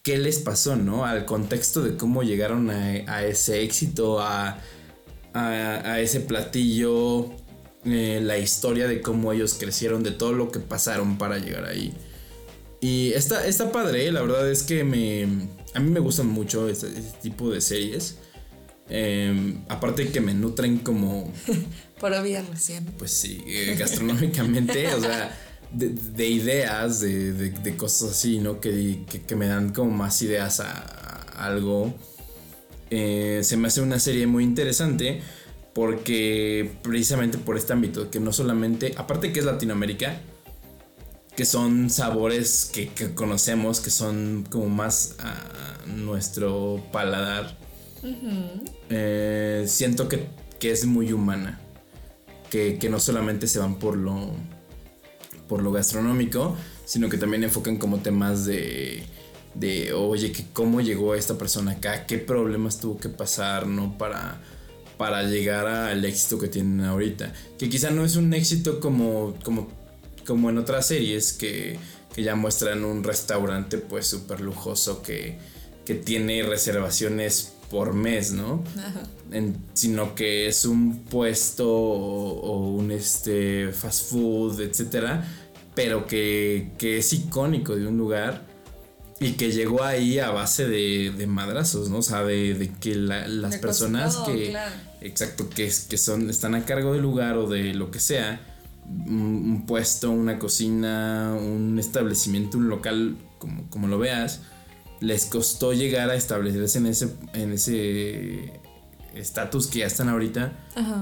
[0.05, 1.03] qué les pasó, ¿no?
[1.03, 4.61] Al contexto de cómo llegaron a, ese éxito, a,
[5.33, 7.31] a, ese platillo,
[7.85, 11.91] eh, la historia de cómo ellos crecieron, de todo lo que pasaron para llegar ahí.
[12.81, 15.23] Y está, está padre, la verdad es que me,
[15.73, 18.19] a mí me gustan mucho este, este tipo de series.
[18.87, 21.33] Em, aparte que me nutren como...
[21.99, 22.85] Por obvia recién.
[22.99, 25.35] Pues sí, eh, gastronómicamente, o sea,
[25.75, 28.59] de, ideas, de, cosas así, ¿no?
[28.59, 30.71] Que, que, me dan como más ideas a,
[31.37, 31.93] algo.
[32.89, 35.21] Eh, se me hace una serie muy interesante
[35.73, 40.21] porque precisamente por este ámbito, que no solamente, aparte que es Latinoamérica,
[41.35, 47.57] que son sabores que, conocemos, que son como más a nuestro paladar,
[48.89, 50.29] eh, siento que,
[50.61, 51.59] es muy humana,
[52.49, 54.31] que, no solamente se van por lo,
[55.47, 59.05] por lo gastronómico, sino que también enfocan como temas de
[59.55, 63.97] de oye que cómo llegó esta persona acá, qué problemas tuvo que pasar, ¿no?
[63.97, 64.41] Para,
[64.97, 67.33] para llegar al éxito que tienen ahorita.
[67.57, 69.69] Que quizá no es un éxito como, como,
[70.27, 71.79] como en otras series que,
[72.13, 75.39] que ya muestran un restaurante pues súper lujoso que,
[75.85, 78.63] que tiene reservaciones por mes, ¿no?
[79.73, 85.27] sino que es un puesto o, un este, fast food, etcétera,
[85.73, 88.45] pero que, que es icónico de un lugar
[89.19, 91.99] y que llegó ahí a base de, de madrazos, ¿no?
[91.99, 94.55] O sea, de, que las personas que.
[95.01, 98.41] Exacto, que, que son, están a cargo del lugar o de lo que sea.
[98.87, 104.41] Un, puesto, una cocina, un establecimiento, un local, como, como lo veas.
[105.01, 107.09] Les costó llegar a establecerse en ese.
[107.33, 108.59] en ese
[109.13, 110.53] estatus que ya están ahorita.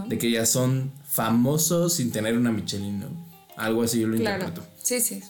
[0.07, 3.07] De que ya son famosos sin tener una Michelin, ¿no?
[3.55, 4.47] Algo así yo lo claro.
[4.47, 4.67] interpreto.
[4.81, 5.21] Sí, sí.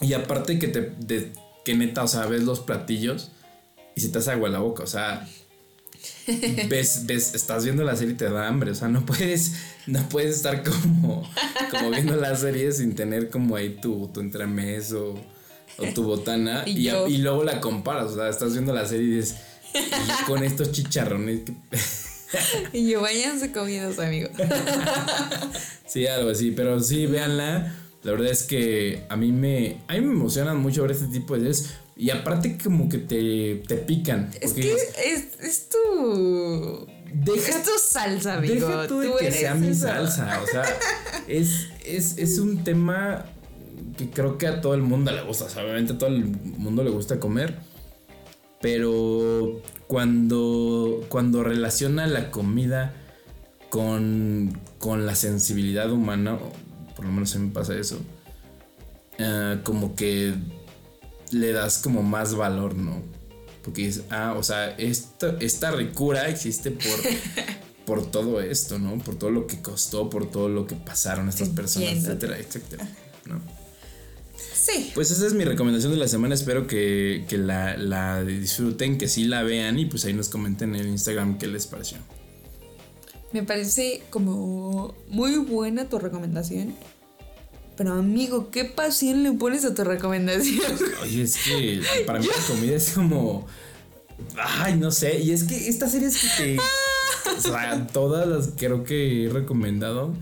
[0.00, 1.32] Y aparte que te,
[1.64, 3.30] que neta, o sea, ves los platillos
[3.94, 5.26] y se te hace agua la boca, o sea,
[6.68, 9.54] ves, ves, estás viendo la serie y te da hambre, o sea, no puedes,
[9.86, 11.28] no puedes estar como,
[11.70, 14.94] como viendo la serie sin tener como ahí tu, tu entremés
[15.78, 19.16] o, tu botana y, y, luego la comparas, o sea, estás viendo la serie y
[19.16, 19.36] dices,
[20.26, 21.42] con estos chicharrones.
[22.72, 24.30] y yo, váyanse comidos, amigos.
[25.86, 27.72] sí, algo así, pero sí, véanla
[28.06, 31.36] la verdad es que a mí me, a mí me emocionan mucho ver este tipo
[31.36, 31.74] de series.
[31.96, 34.30] Y aparte como que te, te pican.
[34.40, 36.86] Es que es, es tu...
[37.12, 38.68] Deja, es tu salsa, amigo.
[38.68, 40.40] Deja tú de que sea mi salsa.
[40.40, 40.64] O sea,
[41.26, 43.26] es, es, es un tema
[43.96, 45.44] que creo que a todo el mundo le gusta.
[45.44, 47.58] O sea, obviamente a todo el mundo le gusta comer.
[48.60, 52.94] Pero cuando, cuando relaciona la comida
[53.68, 56.38] con, con la sensibilidad humana,
[56.94, 57.98] por lo menos a mí me pasa eso,
[59.18, 60.34] ah, como que
[61.30, 63.02] le das como más valor, ¿no?
[63.62, 66.84] Porque es, ah, o sea, esta, esta ricura existe por,
[67.84, 68.98] por todo esto, ¿no?
[68.98, 72.88] Por todo lo que costó, por todo lo que pasaron estas personas, etcétera, etcétera.
[74.66, 74.90] Sí.
[74.94, 76.34] Pues esa es mi recomendación de la semana.
[76.34, 80.74] Espero que, que la, la disfruten, que sí la vean y pues ahí nos comenten
[80.74, 81.98] en Instagram qué les pareció.
[83.32, 86.74] Me parece como muy buena tu recomendación.
[87.76, 90.72] Pero amigo, ¿qué pasión le pones a tu recomendación?
[91.02, 93.46] Oye, es que para mí la comida es como...
[94.36, 95.20] Ay, no sé.
[95.20, 96.56] Y es que estas series que te...
[97.36, 100.14] O sea, todas las creo que he recomendado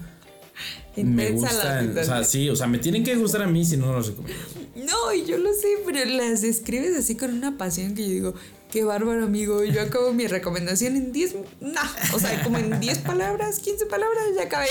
[1.02, 1.96] me gustan.
[1.96, 4.06] O sea, sí, o sea, me tienen que gustar a mí si no, no las
[4.06, 4.42] recomiendo.
[4.76, 8.34] No, y yo lo sé, pero las describes así con una pasión que yo digo,
[8.70, 9.64] qué bárbaro, amigo.
[9.64, 11.80] Yo acabo mi recomendación en 10, no,
[12.12, 14.68] o sea, como en 10 palabras, 15 palabras, ya acabé.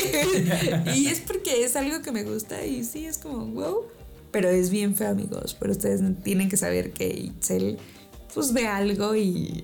[0.95, 3.85] y es porque es algo que me gusta y sí, es como, wow.
[4.31, 5.55] Pero es bien feo, amigos.
[5.59, 7.77] Pero ustedes tienen que saber que Itzel,
[8.33, 9.63] pues ve algo y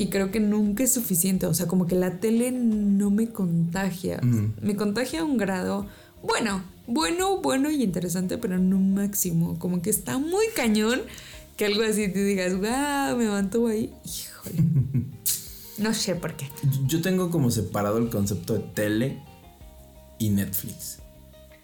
[0.00, 1.46] y creo que nunca es suficiente.
[1.46, 4.20] O sea, como que la tele no me contagia.
[4.60, 5.86] Me contagia a un grado,
[6.22, 9.58] bueno, bueno, bueno y interesante, pero no máximo.
[9.58, 11.00] Como que está muy cañón
[11.56, 13.92] que algo así te digas, wow, me mantuvo ahí.
[14.04, 14.64] Híjole.
[15.78, 16.48] no sé por qué.
[16.86, 19.22] Yo tengo como separado el concepto de tele
[20.18, 20.98] y Netflix.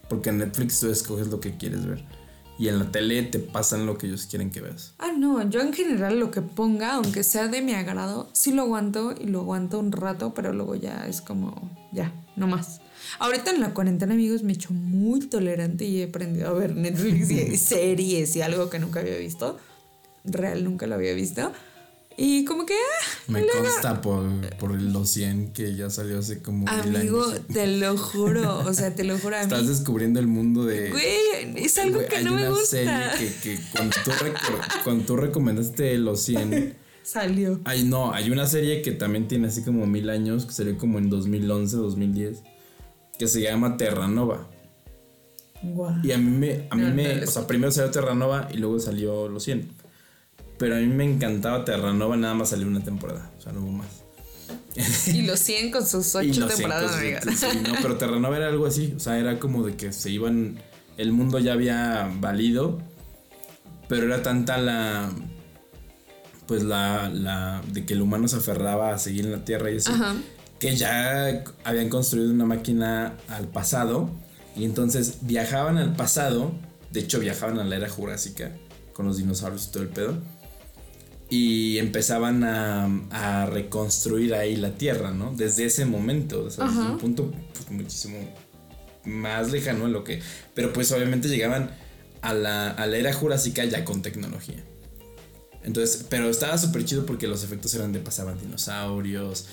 [0.08, 2.15] Porque en Netflix tú escoges lo que quieres ver
[2.58, 4.94] y en la tele te pasan lo que ellos quieren que veas.
[4.98, 8.62] Ah, no, yo en general lo que ponga, aunque sea de mi agrado, sí lo
[8.62, 12.80] aguanto y lo aguanto un rato, pero luego ya es como, ya, no más.
[13.18, 16.74] Ahorita en la cuarentena, amigos, me he hecho muy tolerante y he aprendido a ver
[16.74, 19.58] Netflix y series y algo que nunca había visto.
[20.24, 21.52] Real, nunca lo había visto.
[22.18, 22.74] Y como que...
[22.74, 24.24] Ah, Me consta por,
[24.56, 26.66] por los 100 que ya salió hace como...
[26.68, 29.44] Amigo, te lo juro, o sea, te lo juro a mí.
[29.44, 30.90] Estás descubriendo el mundo de...
[30.90, 32.78] Güey, es algo que no me gusta.
[32.78, 34.10] Hay una serie que, que cuando, tú
[34.84, 36.86] cuando tú recomendaste los 100...
[37.02, 37.60] Salió.
[37.64, 40.98] Ay, no, hay una serie que también tiene así como mil años, que salió como
[40.98, 42.42] en 2011, 2010,
[43.16, 44.48] que se llama Terranova.
[45.62, 45.98] Wow.
[46.02, 49.28] Y a mí me, a mí me, o sea, primero salió Terranova y luego salió
[49.28, 49.70] Los 100.
[50.58, 53.72] Pero a mí me encantaba Terranova, nada más salió una temporada, o sea, no hubo
[53.72, 53.88] más.
[55.06, 56.96] Y los 100 con sus 8 temporadas,
[57.62, 60.58] no, pero Terranova era algo así, o sea, era como de que se iban,
[60.96, 62.78] el mundo ya había valido,
[63.88, 65.10] pero era tanta la,
[66.46, 69.76] pues la, la, de que el humano se aferraba a seguir en la Tierra y
[69.76, 69.90] así,
[70.58, 74.10] que ya habían construido una máquina al pasado
[74.56, 76.52] y entonces viajaban al pasado,
[76.92, 78.52] de hecho viajaban a la era jurásica
[78.92, 80.18] con los dinosaurios y todo el pedo
[81.28, 85.32] y empezaban a, reconstruir ahí la tierra, ¿no?
[85.34, 88.18] Desde ese momento, desde un punto pues, muchísimo
[89.04, 90.20] más lejano a lo que...
[90.54, 91.70] Pero pues obviamente llegaban
[92.22, 94.62] a la, a la era jurásica ya con tecnología.
[95.62, 99.46] Entonces, pero estaba súper chido porque los efectos eran de pasaban dinosaurios,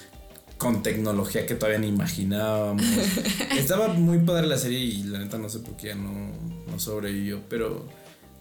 [0.57, 2.83] con tecnología que todavía ni imaginábamos.
[3.57, 6.31] estaba muy padre la serie y la neta no sé por qué ya no,
[6.67, 7.87] no sobrevivió, pero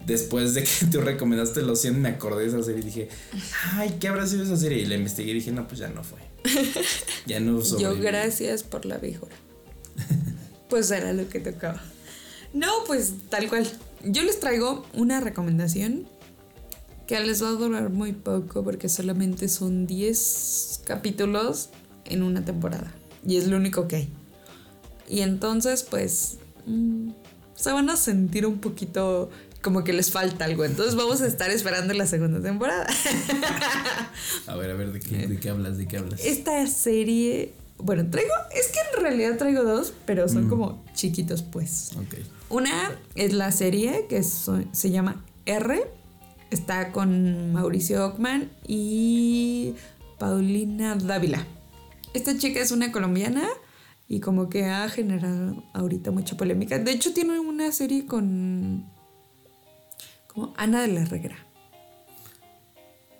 [0.05, 3.09] después de que tú recomendaste Los 100, me acordé de esa serie y dije,
[3.73, 4.79] ay, ¿qué habrá sido esa serie?
[4.79, 6.19] Y la investigué y dije, no, pues ya no fue.
[7.25, 9.35] Ya no Yo gracias por la viejura.
[10.69, 11.81] pues era lo que tocaba.
[12.53, 13.65] No, pues tal cual.
[14.03, 16.05] Yo les traigo una recomendación
[17.07, 21.69] que les va a durar muy poco porque solamente son 10 capítulos
[22.05, 22.93] en una temporada.
[23.25, 24.09] Y es lo único que hay.
[25.09, 27.11] Y entonces, pues, mm,
[27.55, 29.29] se van a sentir un poquito
[29.63, 30.65] como que les falta algo.
[30.65, 32.85] Entonces vamos a estar esperando la segunda temporada.
[34.47, 34.99] a ver, a ver, ¿de
[35.39, 35.77] qué, hablas?
[35.77, 36.23] ¿De qué hablas?
[36.23, 40.49] Esta serie, bueno, traigo, es que en realidad traigo dos, pero son mm.
[40.49, 41.91] como chiquitos, pues.
[41.95, 42.15] Ok.
[42.49, 45.87] Una es la serie que se llama R.
[46.51, 49.73] Está con Mauricio Ockman y
[50.19, 51.47] Paulina Dávila.
[52.13, 53.47] Esta chica es una colombiana
[54.07, 56.77] y como que ha generado ahorita mucha polémica.
[56.77, 58.85] De hecho, tiene una serie con
[60.33, 61.37] como Ana de la Herrera.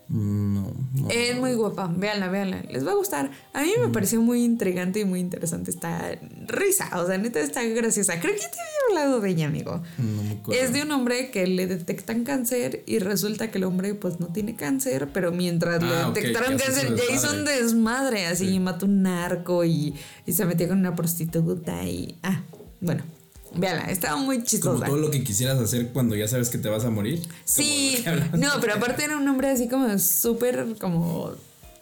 [0.10, 0.72] No,
[1.10, 2.62] Es muy guapa, véanla, véanla.
[2.70, 3.32] Les va a gustar.
[3.54, 3.92] A mí me mm.
[3.92, 6.12] pareció muy intrigante y muy interesante esta
[6.46, 6.90] risa.
[7.02, 8.20] O sea, neta está graciosa.
[8.20, 9.82] Creo que te había hablado de ella, amigo.
[10.52, 14.28] es de un hombre que le detectan cáncer y resulta que el hombre pues no
[14.28, 18.28] tiene cáncer, pero mientras le ah, detectaron cáncer ya hizo un desmadre.
[18.28, 19.96] Así mató un narco y,
[20.28, 22.20] y se metió con una prostituta y...
[22.22, 22.44] Ah,
[22.82, 23.04] bueno,
[23.56, 24.86] Véala, estaba muy chistosa.
[24.86, 27.22] Como todo lo que quisieras hacer cuando ya sabes que te vas a morir.
[27.46, 28.04] Sí,
[28.38, 31.34] no, pero aparte era un hombre así como súper como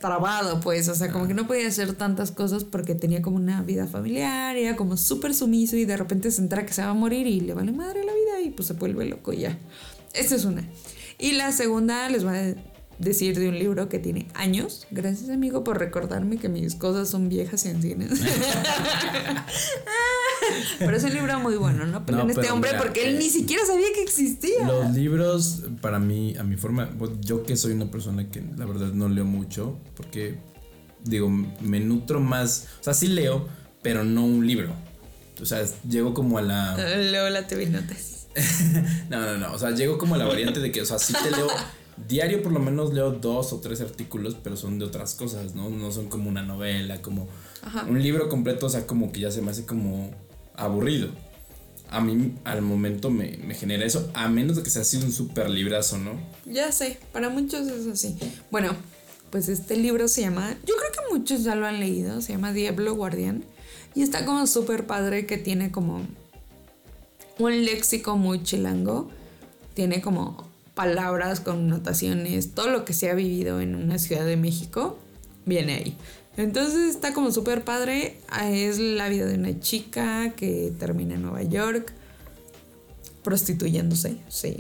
[0.02, 3.62] trabado, pues, o sea, como que no podía hacer tantas cosas porque tenía como una
[3.62, 6.94] vida familiar, era como súper sumiso y de repente se entera que se va a
[6.94, 9.58] morir y le vale madre la vida y pues se vuelve loco y ya.
[10.14, 10.68] Esta es una.
[11.20, 12.56] Y la segunda les voy a
[12.98, 14.88] decir de un libro que tiene años.
[14.92, 18.10] Gracias, amigo, por recordarme que mis cosas son viejas y ancianas.
[20.80, 22.06] pero es un libro muy bueno, ¿no?
[22.06, 24.66] Pero en este hombre porque él ni eh, siquiera sabía que existía.
[24.66, 26.90] Los libros, para mí, a mi forma,
[27.22, 30.38] yo que soy una persona que la verdad no leo mucho, porque
[31.04, 33.48] digo, me nutro más, o sea, sí leo,
[33.82, 34.74] pero no un libro.
[35.42, 36.78] O sea, llego como a la...
[36.98, 38.28] Leo la TV Notas.
[39.10, 41.14] no, no, no, o sea, llego como a la variante de que, o sea, sí
[41.14, 41.48] te leo
[42.08, 45.70] diario por lo menos leo dos o tres artículos, pero son de otras cosas, ¿no?
[45.70, 47.28] No son como una novela, como
[47.88, 50.12] un libro completo, o sea, como que ya se me hace como
[50.56, 51.10] aburrido.
[51.90, 55.50] A mí al momento me, genera eso, a menos de que sea así un súper
[55.50, 56.14] librazo, ¿no?
[56.46, 58.18] Ya sé, para muchos es así.
[58.50, 58.76] Bueno,
[59.30, 62.54] pues este libro se llama, yo creo que muchos ya lo han leído, se llama
[62.54, 63.44] Diablo Guardián.
[63.94, 66.06] Y está como súper padre que tiene como
[67.38, 69.10] un léxico muy chilango.
[69.74, 74.98] Tiene como palabras, connotaciones, todo lo que se ha vivido en una ciudad de México,
[75.46, 75.98] viene ahí.
[76.38, 78.18] Entonces está como súper padre.
[78.44, 81.94] Es la vida de una chica que termina en Nueva York
[83.24, 84.58] prostituyéndose, sí.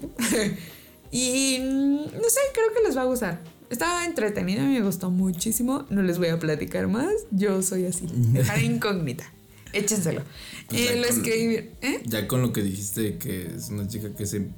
[1.11, 3.41] y no sé, creo que les va a gustar.
[3.69, 5.85] Estaba entretenido, me gustó muchísimo.
[5.89, 7.11] No les voy a platicar más.
[7.31, 9.31] Yo soy así, dejar incógnita.
[9.73, 10.23] Échenselo.
[10.67, 11.69] Pues eh, lo escribí.
[11.81, 12.01] ¿eh?
[12.05, 14.49] Ya con lo que dijiste que es una chica que se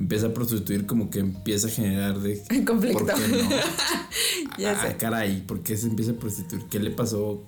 [0.00, 3.04] empieza a prostituir como que empieza a generar de conflicto.
[3.04, 3.48] ¿por qué no?
[4.58, 6.64] ya ah, caray, ¿por qué se empieza a prostituir?
[6.64, 7.44] ¿Qué le pasó?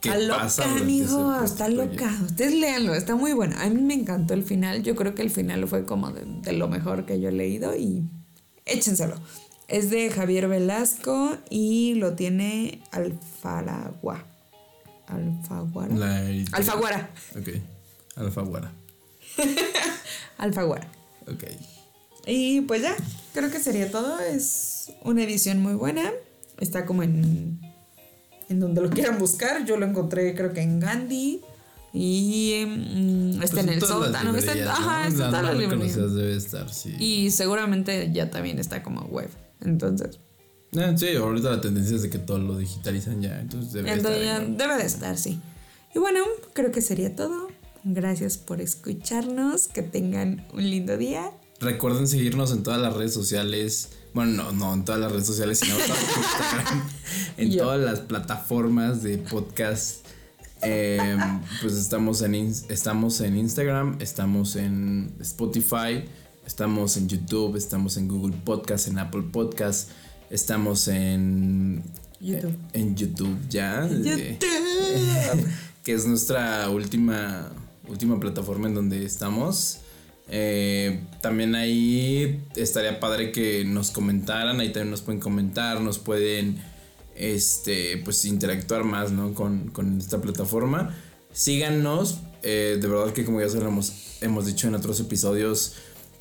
[0.00, 0.66] ¿Qué está pasa?
[0.66, 2.10] Loca, amigo, está loca.
[2.24, 3.56] Ustedes léanlo, está muy bueno.
[3.58, 4.82] A mí me encantó el final.
[4.82, 8.04] Yo creo que el final fue como de, lo mejor que yo he leído y
[8.64, 9.16] échenselo.
[9.68, 14.24] Es de Javier Velasco y lo tiene Alfaragua.
[15.06, 15.94] Alfaguara.
[16.52, 17.10] Alfaguara.
[17.38, 17.48] Ok.
[18.16, 18.72] Alfaguara.
[20.38, 20.88] Alfaguara.
[21.26, 21.44] Ok.
[22.30, 22.96] Y pues ya,
[23.34, 24.20] creo que sería todo.
[24.20, 26.12] Es una edición muy buena.
[26.58, 27.60] Está como en.
[28.48, 29.64] En donde lo quieran buscar.
[29.64, 31.40] Yo lo encontré, creo que en Gandhi.
[31.92, 34.36] Y mm, está pues en el sótano.
[34.36, 36.14] Está, ajá, está en todas las.
[36.14, 36.94] Debe estar, sí.
[36.98, 39.28] Y seguramente ya también está como web.
[39.60, 40.20] Entonces.
[40.72, 43.40] Eh, sí, ahorita la tendencia es de que todo lo digitalizan ya.
[43.40, 44.46] Entonces debe entonces estar.
[44.46, 45.40] Ya debe de estar, sí.
[45.96, 46.20] Y bueno,
[46.52, 47.48] creo que sería todo.
[47.82, 49.66] Gracias por escucharnos.
[49.66, 51.32] Que tengan un lindo día.
[51.60, 53.90] Recuerden seguirnos en todas las redes sociales.
[54.14, 55.74] Bueno, no, no en todas las redes sociales, sino
[57.36, 60.06] en todas las plataformas de podcast.
[60.62, 61.20] Em,
[61.60, 66.04] pues estamos en, estamos en Instagram, estamos en Spotify,
[66.46, 69.90] estamos en YouTube, estamos en Google Podcast, en Apple Podcast,
[70.30, 71.82] estamos en
[72.20, 72.56] YouTube.
[72.72, 73.86] En YouTube ya.
[75.84, 77.52] que es nuestra última
[77.86, 79.80] última plataforma en donde estamos.
[80.32, 86.62] Eh, también ahí estaría padre que nos comentaran, ahí también nos pueden comentar, nos pueden
[87.16, 89.34] este, pues interactuar más ¿no?
[89.34, 90.96] con, esta plataforma.
[91.32, 95.74] Síganos, eh, de verdad que como ya hemos, hemos dicho en otros episodios,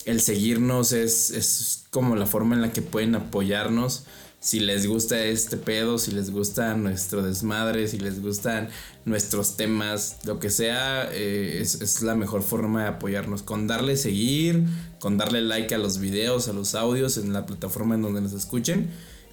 [0.06, 4.06] el seguirnos es, es como la forma en la que pueden apoyarnos
[4.40, 8.70] si les gusta este pedo, si les gusta nuestro desmadre, si les gustan
[9.04, 13.44] nuestros temas, lo que sea, eh, es, la mejor forma de apoyarnos.
[13.44, 14.64] Con darle seguir,
[15.00, 18.32] con darle like a los videos, a los audios en la plataforma en donde nos
[18.34, 18.90] escuchen.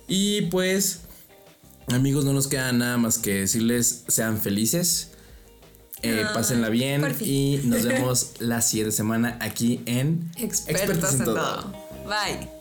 [0.09, 1.03] Y pues,
[1.89, 5.13] amigos, no nos queda nada más que decirles sean felices.
[6.03, 11.73] Eh, pásenla bien y nos vemos la siguiente semana aquí en Expertos, en, todo.
[12.07, 12.56] Bye.